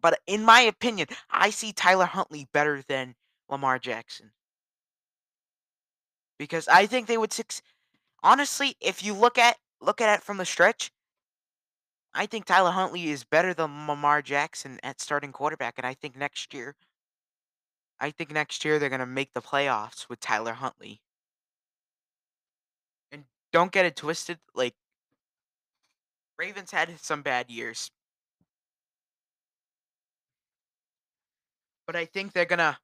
But 0.00 0.20
in 0.26 0.44
my 0.44 0.60
opinion, 0.62 1.08
I 1.30 1.50
see 1.50 1.72
Tyler 1.72 2.06
Huntley 2.06 2.48
better 2.52 2.82
than 2.82 3.14
Lamar 3.48 3.78
Jackson. 3.78 4.32
Because 6.38 6.66
I 6.68 6.86
think 6.86 7.06
they 7.06 7.18
would 7.18 7.32
suc 7.32 7.52
honestly, 8.22 8.76
if 8.80 9.02
you 9.04 9.14
look 9.14 9.38
at 9.38 9.58
look 9.80 10.00
at 10.00 10.18
it 10.18 10.24
from 10.24 10.38
the 10.38 10.46
stretch 10.46 10.90
I 12.14 12.26
think 12.26 12.44
Tyler 12.44 12.70
Huntley 12.72 13.08
is 13.08 13.24
better 13.24 13.54
than 13.54 13.86
Lamar 13.86 14.20
Jackson 14.22 14.80
at 14.82 15.00
starting 15.00 15.32
quarterback, 15.32 15.74
and 15.76 15.86
I 15.86 15.94
think 15.94 16.16
next 16.16 16.52
year 16.54 16.74
I 18.00 18.10
think 18.10 18.32
next 18.32 18.64
year 18.64 18.78
they're 18.78 18.88
gonna 18.88 19.06
make 19.06 19.32
the 19.32 19.42
playoffs 19.42 20.08
with 20.08 20.18
Tyler 20.20 20.54
Huntley. 20.54 21.00
And 23.12 23.24
don't 23.52 23.72
get 23.72 23.84
it 23.86 23.96
twisted, 23.96 24.38
like 24.54 24.74
Ravens 26.40 26.70
had 26.70 26.98
some 27.00 27.22
bad 27.22 27.50
years. 27.50 27.90
But 31.86 31.96
I 31.96 32.06
think 32.06 32.32
they're 32.32 32.46
gonna 32.46 32.78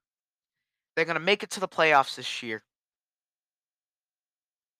they're 0.95 1.05
gonna 1.05 1.19
make 1.19 1.41
it 1.41 1.49
to 1.51 1.59
the 1.59 1.67
playoffs 1.67 2.15
this 2.15 2.43
year. 2.43 2.63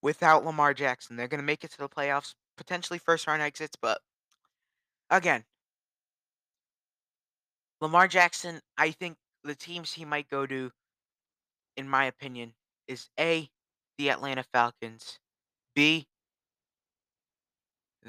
Without 0.03 0.45
Lamar 0.45 0.75
Jackson, 0.75 1.15
they're 1.15 1.27
gonna 1.27 1.41
make 1.41 1.63
it 1.63 1.71
to 1.71 1.77
the 1.79 1.89
playoffs, 1.89 2.35
potentially 2.55 2.99
first 2.99 3.25
round 3.25 3.41
exits, 3.41 3.75
but 3.81 3.99
again 5.09 5.43
Lamar 7.81 8.07
Jackson, 8.07 8.61
I 8.77 8.91
think 8.91 9.17
the 9.43 9.55
teams 9.55 9.93
he 9.93 10.05
might 10.05 10.29
go 10.29 10.45
to 10.45 10.71
in 11.77 11.87
my 11.87 12.05
opinion, 12.05 12.53
is 12.87 13.09
A, 13.19 13.49
the 13.97 14.09
Atlanta 14.09 14.43
Falcons, 14.43 15.19
B 15.75 16.07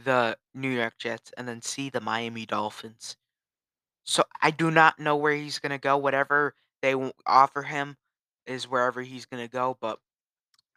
the 0.05 0.39
New 0.55 0.71
York 0.71 0.99
Jets, 0.99 1.33
and 1.37 1.49
then 1.49 1.63
C, 1.63 1.91
the 1.91 2.01
Miami 2.01 2.47
Dolphins. 2.47 3.17
So, 4.05 4.25
I 4.43 4.51
do 4.53 4.71
not 4.71 4.99
know 5.01 5.17
where 5.17 5.35
he's 5.35 5.59
gonna 5.61 5.79
go, 5.79 5.97
whatever 5.99 6.55
they 6.83 6.95
offer 7.27 7.63
him 7.65 7.97
is 8.47 8.69
wherever 8.69 9.03
he's 9.03 9.27
gonna 9.27 9.49
go, 9.49 9.79
but 9.81 10.01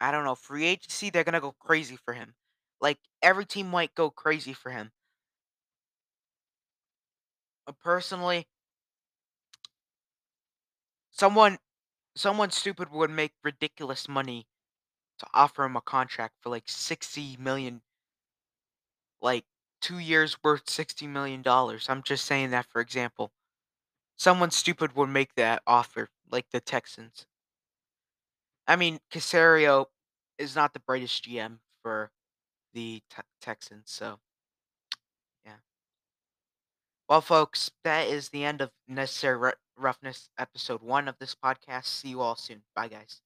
I 0.00 0.12
don't 0.12 0.24
know, 0.24 0.34
free 0.36 0.66
agency, 0.66 1.10
they're 1.10 1.24
gonna 1.24 1.40
go 1.40 1.52
crazy 1.52 1.96
for 1.96 2.14
him. 2.14 2.34
Like, 2.80 2.98
every 3.22 3.46
team 3.46 3.68
might 3.70 3.94
go 3.94 4.10
crazy 4.10 4.54
for 4.54 4.70
him. 4.72 4.92
Uh, 7.66 7.72
personally 7.72 8.46
someone 11.14 11.58
someone 12.16 12.50
stupid 12.50 12.90
would 12.90 13.10
make 13.10 13.32
ridiculous 13.44 14.08
money 14.08 14.46
to 15.18 15.26
offer 15.34 15.64
him 15.64 15.76
a 15.76 15.80
contract 15.82 16.36
for, 16.40 16.50
like, 16.50 16.68
60,000,000 16.68 17.82
like, 19.22 19.46
2 19.80 19.98
years 19.98 20.36
worth 20.44 20.68
$60,000,000. 20.70 21.88
I'm 21.88 22.02
just 22.02 22.24
saying 22.26 22.50
that 22.50 22.66
for 22.66 22.80
example. 22.80 23.32
Someone 24.16 24.50
stupid 24.52 24.94
would 24.96 25.08
make 25.08 25.34
that 25.36 25.62
offer, 25.66 26.10
like 26.30 26.50
the 26.50 26.60
Texans. 26.60 27.26
I 28.66 28.76
mean, 28.76 29.00
Caserio 29.10 29.86
is 30.38 30.54
not 30.54 30.72
the 30.72 30.80
brightest 30.80 31.24
GM 31.24 31.60
for 31.82 32.12
the 32.74 33.02
Te 33.10 33.22
Texans, 33.40 33.90
so 33.90 34.20
yeah. 35.44 35.56
Well, 37.08 37.20
folks, 37.20 37.70
that 37.84 38.06
is 38.08 38.28
the 38.28 38.44
end 38.44 38.60
of 38.60 38.70
Necessary 38.86 39.52
Roughness 39.76 40.30
episode 40.38 40.82
1 40.82 41.08
of 41.08 41.18
this 41.18 41.34
podcast. 41.34 41.86
See 41.86 42.08
you 42.10 42.20
all 42.20 42.36
soon. 42.36 42.62
Bye, 42.74 42.88
guys. 42.88 43.20